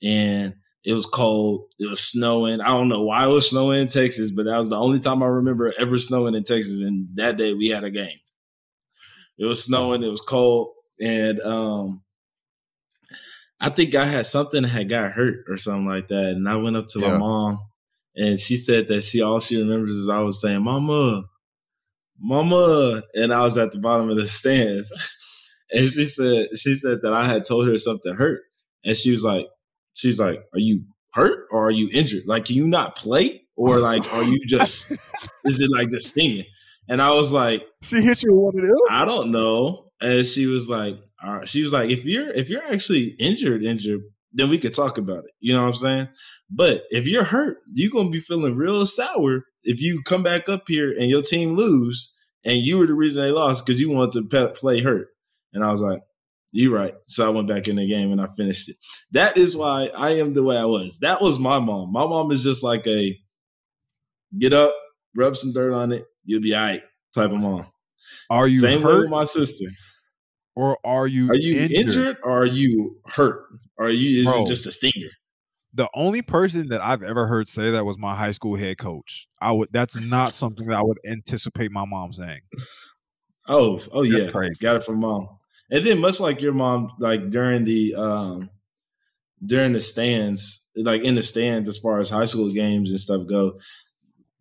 [0.03, 1.65] and it was cold.
[1.79, 2.61] It was snowing.
[2.61, 5.23] I don't know why it was snowing in Texas, but that was the only time
[5.23, 6.79] I remember ever snowing in Texas.
[6.79, 8.19] And that day we had a game.
[9.37, 10.03] It was snowing.
[10.03, 12.03] It was cold and um,
[13.59, 16.55] I think I had something that had got hurt or something like that, and I
[16.57, 17.11] went up to yeah.
[17.11, 17.59] my mom,
[18.15, 21.23] and she said that she all she remembers is I was saying, "Mama,
[22.19, 24.91] Mama," and I was at the bottom of the stands,
[25.71, 28.41] and she said she said that I had told her something hurt,
[28.83, 29.47] and she was like,
[29.93, 30.83] she's like, "Are you
[31.13, 32.23] hurt or are you injured?
[32.25, 34.91] Like, can you not play?" Or like, are you just?
[35.45, 36.43] is it like just singing?
[36.89, 40.25] And I was like, "She hit you with one of them." I don't know and
[40.25, 41.47] she was like, all right.
[41.47, 44.01] she was like, if you're if you're actually injured, injured,
[44.33, 45.31] then we could talk about it.
[45.39, 46.07] You know what I'm saying?
[46.49, 50.63] But if you're hurt, you're gonna be feeling real sour if you come back up
[50.67, 52.13] here and your team lose,
[52.45, 55.07] and you were the reason they lost because you wanted to play hurt.
[55.53, 56.01] And I was like,
[56.51, 56.93] you're right.
[57.07, 58.77] So I went back in the game and I finished it.
[59.11, 60.99] That is why I am the way I was.
[60.99, 61.91] That was my mom.
[61.91, 63.17] My mom is just like a
[64.37, 64.73] get up,
[65.15, 67.65] rub some dirt on it, you'll be all right type of mom.
[68.29, 69.03] Are you Same hurt?
[69.03, 69.65] with my sister
[70.55, 73.45] or are you are you injured, injured or are you hurt?
[73.77, 75.09] Or are you is Bro, it just a stinger?
[75.73, 79.27] The only person that I've ever heard say that was my high school head coach.
[79.41, 82.41] I would that's not something that I would anticipate my mom saying.
[83.47, 84.31] Oh, oh yeah.
[84.59, 85.29] Got it from mom.
[85.69, 88.49] And then much like your mom, like during the um
[89.45, 93.27] during the stands, like in the stands as far as high school games and stuff
[93.27, 93.59] go,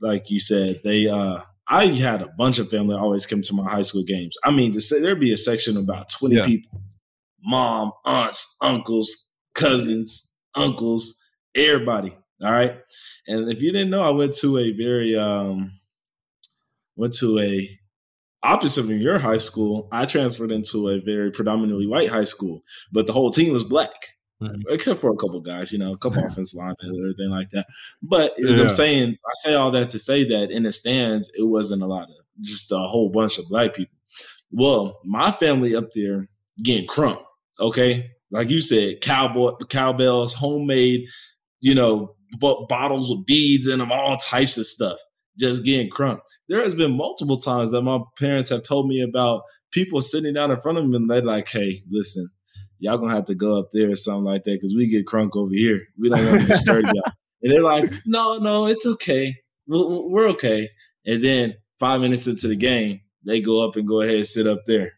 [0.01, 3.71] like you said, they uh I had a bunch of family always come to my
[3.71, 4.37] high school games.
[4.45, 6.47] I mean, there'd be a section of about 20 yeah.
[6.47, 6.83] people
[7.45, 11.21] mom, aunts, uncles, cousins, uncles,
[11.55, 12.17] everybody.
[12.43, 12.79] All right.
[13.27, 15.73] And if you didn't know, I went to a very, um,
[16.97, 17.69] went to a
[18.43, 19.89] opposite of your high school.
[19.93, 22.63] I transferred into a very predominantly white high school,
[22.93, 23.93] but the whole team was black.
[24.43, 24.63] Mm-hmm.
[24.69, 27.67] except for a couple guys, you know, a couple offense linemen and everything like that.
[28.03, 28.63] But yeah.
[28.63, 31.87] I'm saying, I say all that to say that in the stands, it wasn't a
[31.87, 33.97] lot of just a whole bunch of black people.
[34.51, 36.29] Well, my family up there
[36.63, 37.23] getting crunk,
[37.61, 38.11] okay?
[38.31, 41.09] Like you said, cowboy cowbells, homemade,
[41.61, 44.99] you know, b- bottles with beads in them, all types of stuff,
[45.39, 46.19] just getting crunk.
[46.49, 50.51] There has been multiple times that my parents have told me about people sitting down
[50.51, 52.29] in front of them and they're like, hey, listen,
[52.85, 55.31] y'all gonna have to go up there or something like that because we get crunk
[55.35, 55.89] over here.
[55.99, 57.13] We don't want to disturb y'all.
[57.43, 59.37] And they're like, no, no, it's okay.
[59.67, 60.69] We're, we're okay.
[61.07, 64.47] And then five minutes into the game, they go up and go ahead and sit
[64.47, 64.93] up there.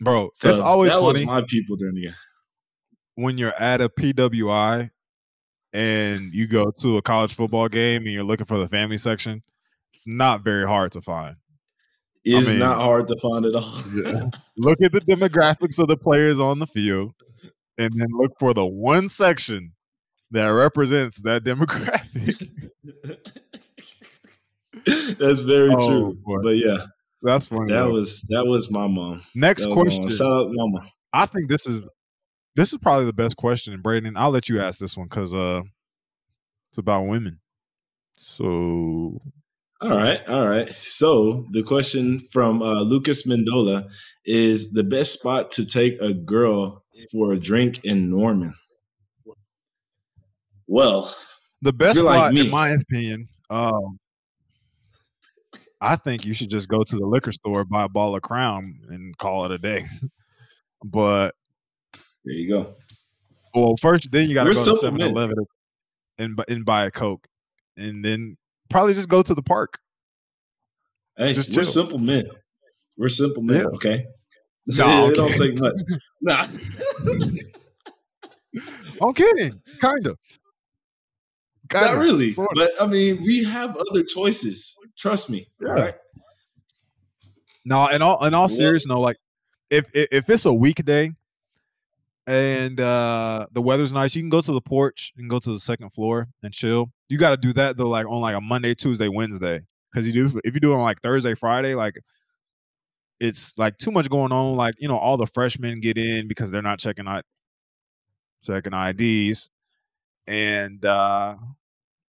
[0.00, 1.06] Bro, so that's always that funny.
[1.06, 2.14] was my people during the game.
[3.14, 4.90] When you're at a PWI
[5.72, 9.42] and you go to a college football game and you're looking for the family section,
[9.94, 11.36] it's not very hard to find
[12.24, 13.82] is I mean, not hard to find at all.
[13.94, 14.30] yeah.
[14.56, 17.12] Look at the demographics of the players on the field,
[17.78, 19.72] and then look for the one section
[20.30, 22.50] that represents that demographic.
[25.18, 26.18] That's very oh, true.
[26.24, 26.42] Boy.
[26.42, 26.78] But yeah,
[27.22, 27.72] that's funny.
[27.72, 27.90] That though.
[27.90, 29.22] was that was my mom.
[29.34, 30.02] Next question.
[30.02, 30.10] Mom.
[30.10, 30.88] Shout out, mama.
[31.12, 31.86] I think this is
[32.54, 34.16] this is probably the best question, Braden.
[34.16, 35.62] I'll let you ask this one because uh,
[36.70, 37.40] it's about women.
[38.16, 39.20] So,
[39.80, 40.68] all right, all right.
[40.80, 43.88] So the question from uh, Lucas Mendola
[44.24, 48.54] is the best spot to take a girl for a drink in Norman.
[50.66, 51.14] Well,
[51.62, 53.98] the best spot, like in my opinion, um,
[55.80, 58.80] I think you should just go to the liquor store, buy a ball of Crown,
[58.88, 59.84] and call it a day.
[60.84, 61.34] but
[62.24, 62.74] there you go.
[63.54, 65.36] Well, first, then you got to go to 7 Eleven
[66.18, 67.26] and, and buy a Coke.
[67.76, 68.36] And then
[68.68, 69.78] probably just go to the park.
[71.16, 72.28] Hey, just we're simple men.
[72.96, 73.66] We're simple men, yeah.
[73.74, 74.06] okay?
[74.70, 75.76] No, it, it don't take much.
[76.20, 76.46] Nah.
[79.02, 79.62] I'm kidding.
[79.78, 80.18] Kind of.
[81.72, 82.28] Not really.
[82.28, 82.56] Sort of.
[82.56, 84.76] But I mean, we have other choices.
[84.98, 85.46] Trust me.
[85.58, 85.68] Yeah.
[85.68, 85.94] Right?
[87.64, 89.16] No, in all in all seriousness, no, like
[89.70, 91.12] if, if if it's a weekday
[92.26, 95.60] and uh the weather's nice, you can go to the porch and go to the
[95.60, 96.90] second floor and chill.
[97.08, 100.12] You got to do that though, like on like a Monday, Tuesday, Wednesday, because you
[100.12, 101.98] do if you do it on like Thursday, Friday, like
[103.20, 104.54] it's like too much going on.
[104.54, 107.24] Like you know, all the freshmen get in because they're not checking out
[108.44, 109.50] checking IDs,
[110.26, 111.36] and uh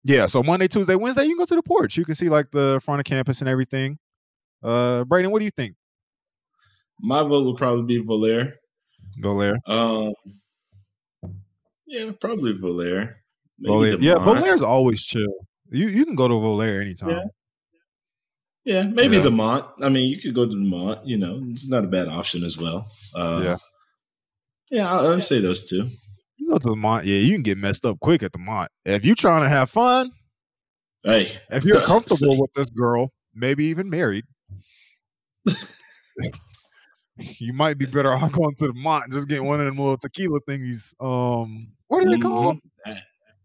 [0.03, 0.25] yeah.
[0.27, 1.97] So Monday, Tuesday, Wednesday, you can go to the porch.
[1.97, 3.97] You can see like the front of campus and everything.
[4.61, 5.75] Uh, Braden, what do you think?
[7.01, 8.55] My vote would probably be Volaire.
[9.21, 9.55] Volaire.
[9.65, 10.13] Um,
[11.87, 13.15] yeah, probably Volaire.
[13.63, 13.97] Volaire.
[13.99, 15.33] Yeah, Volaire's always chill.
[15.71, 17.09] You you can go to Volaire anytime.
[17.09, 17.23] Yeah.
[18.65, 19.23] Yeah, maybe yeah.
[19.23, 19.65] the Mont.
[19.81, 21.05] I mean, you could go to the Mont.
[21.05, 22.85] You know, it's not a bad option as well.
[23.15, 23.57] Uh, yeah,
[24.69, 25.89] yeah, I, would say those two.
[26.37, 27.05] You go to the Mont.
[27.05, 28.69] Yeah, you can get messed up quick at the Mont.
[28.85, 30.11] If you're trying to have fun,
[31.03, 34.25] hey, if you're comfortable with this girl, maybe even married,
[37.17, 39.77] you might be better off going to the Mont and just getting one of them
[39.77, 40.93] little tequila thingies.
[40.99, 42.59] Um, what are they called?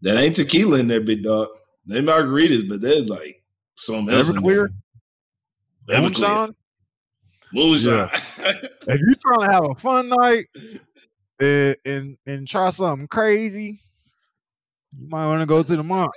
[0.05, 1.49] That, ain't tequila in there, big dog.
[1.87, 3.43] They margaritas, but they're like
[3.75, 4.31] some else.
[4.31, 4.69] Everclear.
[5.89, 6.55] Moonshine.
[7.53, 7.93] Moonshine.
[7.93, 8.09] Yeah.
[8.87, 10.47] if you're trying to have a fun night
[11.41, 13.81] and and, and try something crazy,
[14.99, 16.11] you might want to go to the Mont.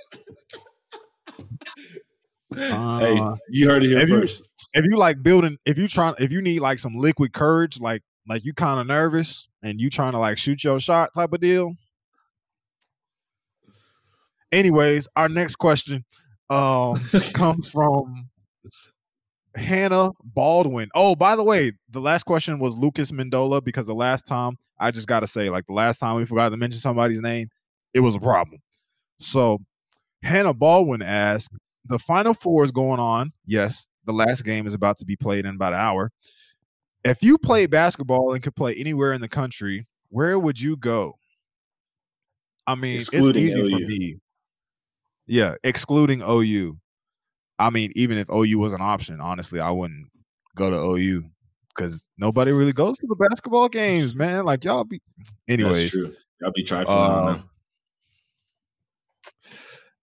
[2.56, 3.20] Uh, hey,
[3.50, 4.48] you heard it here first.
[4.74, 7.80] You, if you like building, if you trying, if you need like some liquid courage,
[7.80, 11.32] like like you kind of nervous and you trying to like shoot your shot type
[11.32, 11.74] of deal.
[14.52, 16.04] Anyways, our next question
[16.50, 16.96] um
[17.34, 18.28] comes from
[19.54, 20.88] Hannah Baldwin.
[20.94, 24.90] Oh, by the way, the last question was Lucas Mendola because the last time I
[24.90, 27.48] just got to say, like the last time we forgot to mention somebody's name,
[27.92, 28.60] it was a problem.
[29.20, 29.58] So
[30.22, 33.32] Hannah Baldwin asked, the Final Four is going on.
[33.44, 36.10] Yes, the last game is about to be played in about an hour.
[37.04, 41.18] If you play basketball and could play anywhere in the country, where would you go?
[42.66, 43.70] I mean, excluding it's easy OU.
[43.70, 44.16] for me.
[45.28, 46.78] Yeah, excluding OU.
[47.58, 50.08] I mean, even if OU was an option, honestly, I wouldn't
[50.56, 51.24] go to OU
[51.68, 54.44] because nobody really goes to the basketball games, man.
[54.44, 55.00] Like y'all be,
[55.48, 55.94] anyways.
[55.94, 57.40] Y'all be trifling uh,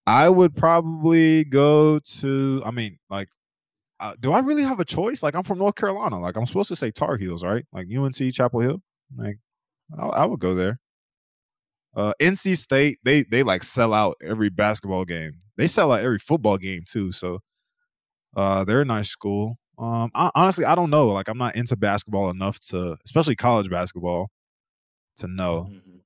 [0.06, 2.62] I would probably go to.
[2.64, 3.28] I mean, like
[3.98, 5.22] uh, do I really have a choice?
[5.22, 6.18] Like I'm from North Carolina.
[6.20, 7.64] Like I'm supposed to say Tar Heels, right?
[7.72, 8.82] Like UNC Chapel Hill.
[9.16, 9.38] Like
[9.98, 10.78] I, I would go there.
[11.96, 15.32] Uh, NC State, they they like sell out every basketball game.
[15.56, 17.10] They sell out every football game too.
[17.10, 17.40] So
[18.36, 19.56] uh, they're a nice school.
[19.78, 21.08] Um, I, honestly, I don't know.
[21.08, 24.28] Like I'm not into basketball enough to, especially college basketball,
[25.18, 25.68] to know.
[25.70, 25.96] Mm-hmm.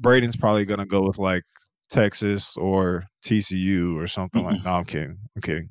[0.00, 1.44] Braden's probably gonna go with like
[1.88, 4.54] Texas or TCU or something mm-hmm.
[4.54, 4.64] like.
[4.64, 5.18] No, I'm kidding.
[5.36, 5.68] I'm kidding.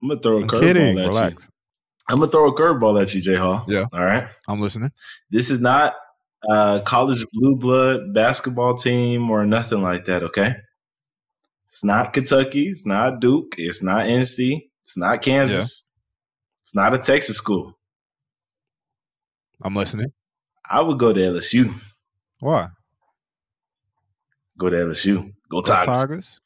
[0.00, 1.44] I'm gonna throw a curveball at Relax.
[1.44, 1.48] you.
[2.08, 3.64] I'm gonna throw a curveball at you, J Hall.
[3.66, 3.86] Yeah.
[3.92, 4.28] All right.
[4.46, 4.90] I'm listening.
[5.30, 5.94] This is not
[6.50, 10.22] a college blue blood basketball team or nothing like that.
[10.22, 10.54] Okay.
[11.68, 12.68] It's not Kentucky.
[12.68, 13.54] It's not Duke.
[13.58, 14.68] It's not NC.
[14.82, 15.56] It's not Kansas.
[15.56, 16.00] Yeah.
[16.62, 17.76] It's not a Texas school.
[19.62, 20.12] I'm listening.
[20.68, 21.72] I would go to LSU.
[22.40, 22.68] Why?
[24.58, 25.32] Go to LSU.
[25.48, 26.00] Go Tigers.
[26.00, 26.40] Tigers.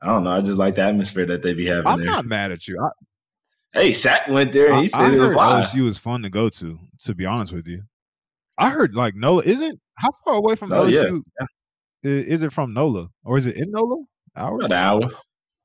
[0.00, 0.32] I don't know.
[0.32, 1.86] I just like the atmosphere that they be having.
[1.86, 2.10] I'm there.
[2.10, 2.80] not mad at you.
[2.80, 2.88] I,
[3.80, 4.74] hey, Shaq went there.
[4.76, 5.66] he I, said I it was live.
[5.66, 6.78] LSU was fun to go to.
[7.04, 7.82] To be honest with you,
[8.58, 11.46] I heard like NOLA isn't how far away from oh, LSU yeah.
[12.10, 14.04] is it from NOLA or is it in NOLA?
[14.36, 14.62] Hour?
[14.62, 15.02] An hour.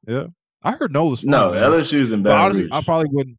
[0.07, 0.27] Yeah,
[0.63, 1.31] I heard NOLA's fun.
[1.31, 1.63] No, man.
[1.63, 3.37] LSU's in Baton honestly, I probably wouldn't.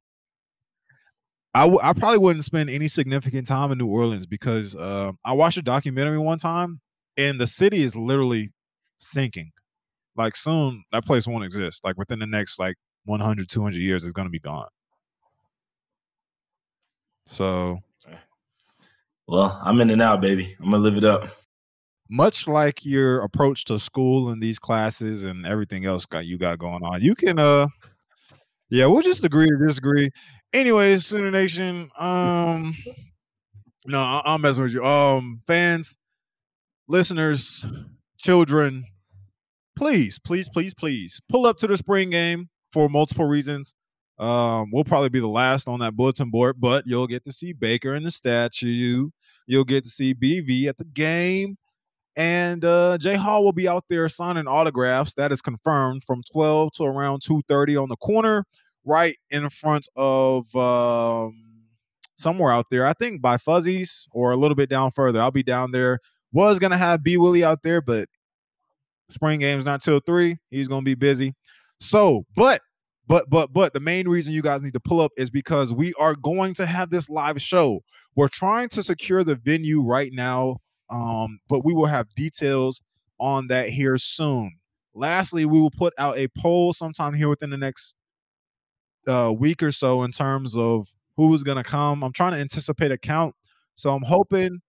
[1.54, 5.32] I, w- I probably wouldn't spend any significant time in New Orleans because uh, I
[5.32, 6.80] watched a documentary one time
[7.16, 8.50] and the city is literally
[8.98, 9.50] sinking.
[10.14, 11.80] Like soon, that place won't exist.
[11.84, 14.68] Like within the next like 100, 200 years, it's going to be gone.
[17.26, 17.80] So,
[19.28, 20.56] well, I'm in and out, baby.
[20.58, 21.28] I'm gonna live it up.
[22.10, 26.58] Much like your approach to school and these classes and everything else got you got
[26.58, 27.68] going on, you can uh,
[28.70, 30.10] yeah, we'll just agree to disagree.
[30.52, 32.74] Anyways, Sooner Nation, um,
[33.86, 34.82] no, I- I'm messing with you.
[34.84, 35.98] Um, fans,
[36.88, 37.66] listeners,
[38.16, 38.84] children,
[39.76, 43.74] please, please, please, please pull up to the spring game for multiple reasons.
[44.18, 47.52] Um, we'll probably be the last on that bulletin board, but you'll get to see
[47.52, 49.10] Baker in the statue.
[49.46, 51.56] You'll get to see BV at the game.
[52.16, 55.14] And uh, Jay Hall will be out there signing autographs.
[55.14, 58.44] That is confirmed from 12 to around 2:30 on the corner,
[58.84, 61.32] right in front of um,
[62.16, 62.86] somewhere out there.
[62.86, 65.20] I think by Fuzzies or a little bit down further.
[65.20, 66.00] I'll be down there.
[66.32, 68.08] Was gonna have B Willie out there, but
[69.10, 70.38] spring game's not till three.
[70.50, 71.34] He's gonna be busy.
[71.80, 72.60] So, but
[73.08, 75.94] but but but the main reason you guys need to pull up is because we
[75.94, 77.80] are going to have this live show.
[78.14, 80.58] We're trying to secure the venue right now,
[80.90, 82.82] um, but we will have details
[83.18, 84.58] on that here soon.
[84.94, 87.94] Lastly, we will put out a poll sometime here within the next
[89.06, 92.04] uh, week or so in terms of who's going to come.
[92.04, 93.34] I'm trying to anticipate a count,
[93.74, 94.60] so I'm hoping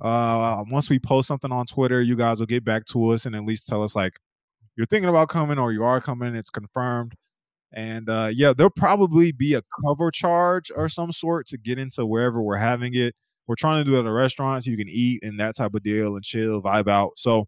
[0.00, 3.36] uh, once we post something on Twitter, you guys will get back to us and
[3.36, 4.18] at least tell us like
[4.76, 6.34] you're thinking about coming or you are coming.
[6.34, 7.14] It's confirmed.
[7.74, 12.06] And uh, yeah, there'll probably be a cover charge or some sort to get into
[12.06, 13.14] wherever we're having it.
[13.46, 15.74] We're trying to do it at a restaurant so you can eat and that type
[15.74, 17.12] of deal and chill, vibe out.
[17.16, 17.46] So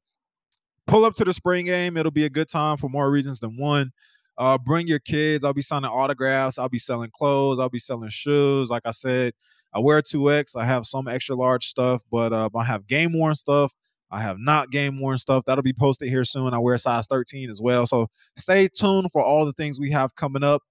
[0.86, 1.96] pull up to the spring game.
[1.96, 3.92] It'll be a good time for more reasons than one.
[4.36, 5.44] Uh, bring your kids.
[5.44, 6.58] I'll be signing autographs.
[6.58, 7.58] I'll be selling clothes.
[7.58, 8.68] I'll be selling shoes.
[8.68, 9.32] Like I said,
[9.72, 10.56] I wear 2X.
[10.56, 13.72] I have some extra large stuff, but uh, I have game worn stuff.
[14.10, 15.44] I have not game worn stuff.
[15.46, 16.54] That'll be posted here soon.
[16.54, 17.86] I wear size 13 as well.
[17.86, 20.62] So stay tuned for all the things we have coming up.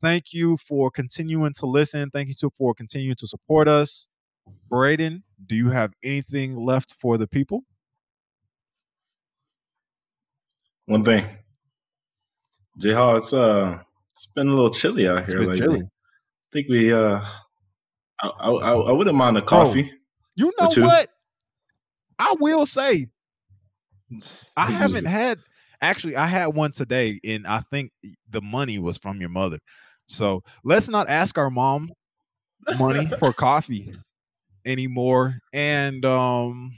[0.00, 2.10] Thank you for continuing to listen.
[2.10, 4.08] Thank you to, for continuing to support us.
[4.68, 7.62] Braden, do you have anything left for the people?
[10.86, 11.24] One thing.
[12.78, 13.78] J Hall, it's uh
[14.10, 15.58] it's been a little chilly out here lately.
[15.58, 15.80] Chilly.
[15.82, 17.20] I think we uh
[18.20, 19.92] I, I, I wouldn't mind a coffee.
[19.92, 19.96] Oh,
[20.34, 21.10] you know what?
[22.22, 23.08] I will say,
[24.56, 25.38] I haven't had.
[25.80, 27.90] Actually, I had one today, and I think
[28.30, 29.58] the money was from your mother.
[30.06, 31.90] So let's not ask our mom
[32.78, 33.92] money for coffee
[34.64, 36.76] anymore, and um,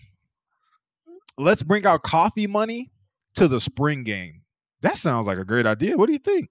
[1.36, 2.90] let's bring our coffee money
[3.34, 4.40] to the spring game.
[4.80, 5.98] That sounds like a great idea.
[5.98, 6.48] What do you think?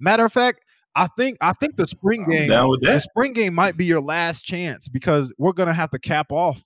[0.00, 0.64] Matter of fact,
[0.96, 2.48] I think I think the spring game
[2.80, 6.64] the spring game might be your last chance because we're gonna have to cap off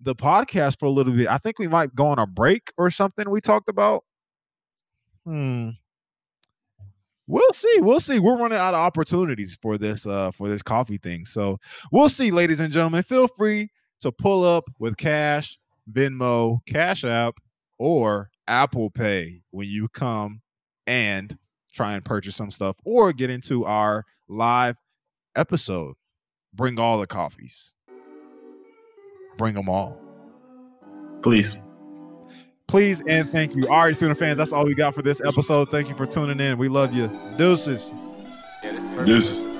[0.00, 1.28] the podcast for a little bit.
[1.28, 3.28] I think we might go on a break or something.
[3.30, 4.04] We talked about.
[5.24, 5.70] Hmm.
[7.26, 7.80] We'll see.
[7.80, 8.20] We'll see.
[8.20, 11.24] We're running out of opportunities for this uh for this coffee thing.
[11.24, 11.58] So
[11.90, 13.02] we'll see, ladies and gentlemen.
[13.02, 13.70] Feel free
[14.00, 15.58] to pull up with cash,
[15.90, 17.34] Venmo, Cash App,
[17.78, 20.40] or Apple Pay when you come
[20.86, 21.36] and
[21.72, 24.76] try and purchase some stuff or get into our live
[25.34, 25.94] episode.
[26.54, 27.74] Bring all the coffees
[29.36, 30.00] bring them all.
[31.22, 31.56] Please.
[32.66, 33.64] Please and thank you.
[33.68, 35.70] All right, Sooner fans, that's all we got for this episode.
[35.70, 36.58] Thank you for tuning in.
[36.58, 37.08] We love you.
[37.36, 37.92] Deuces.
[39.04, 39.55] Deuces.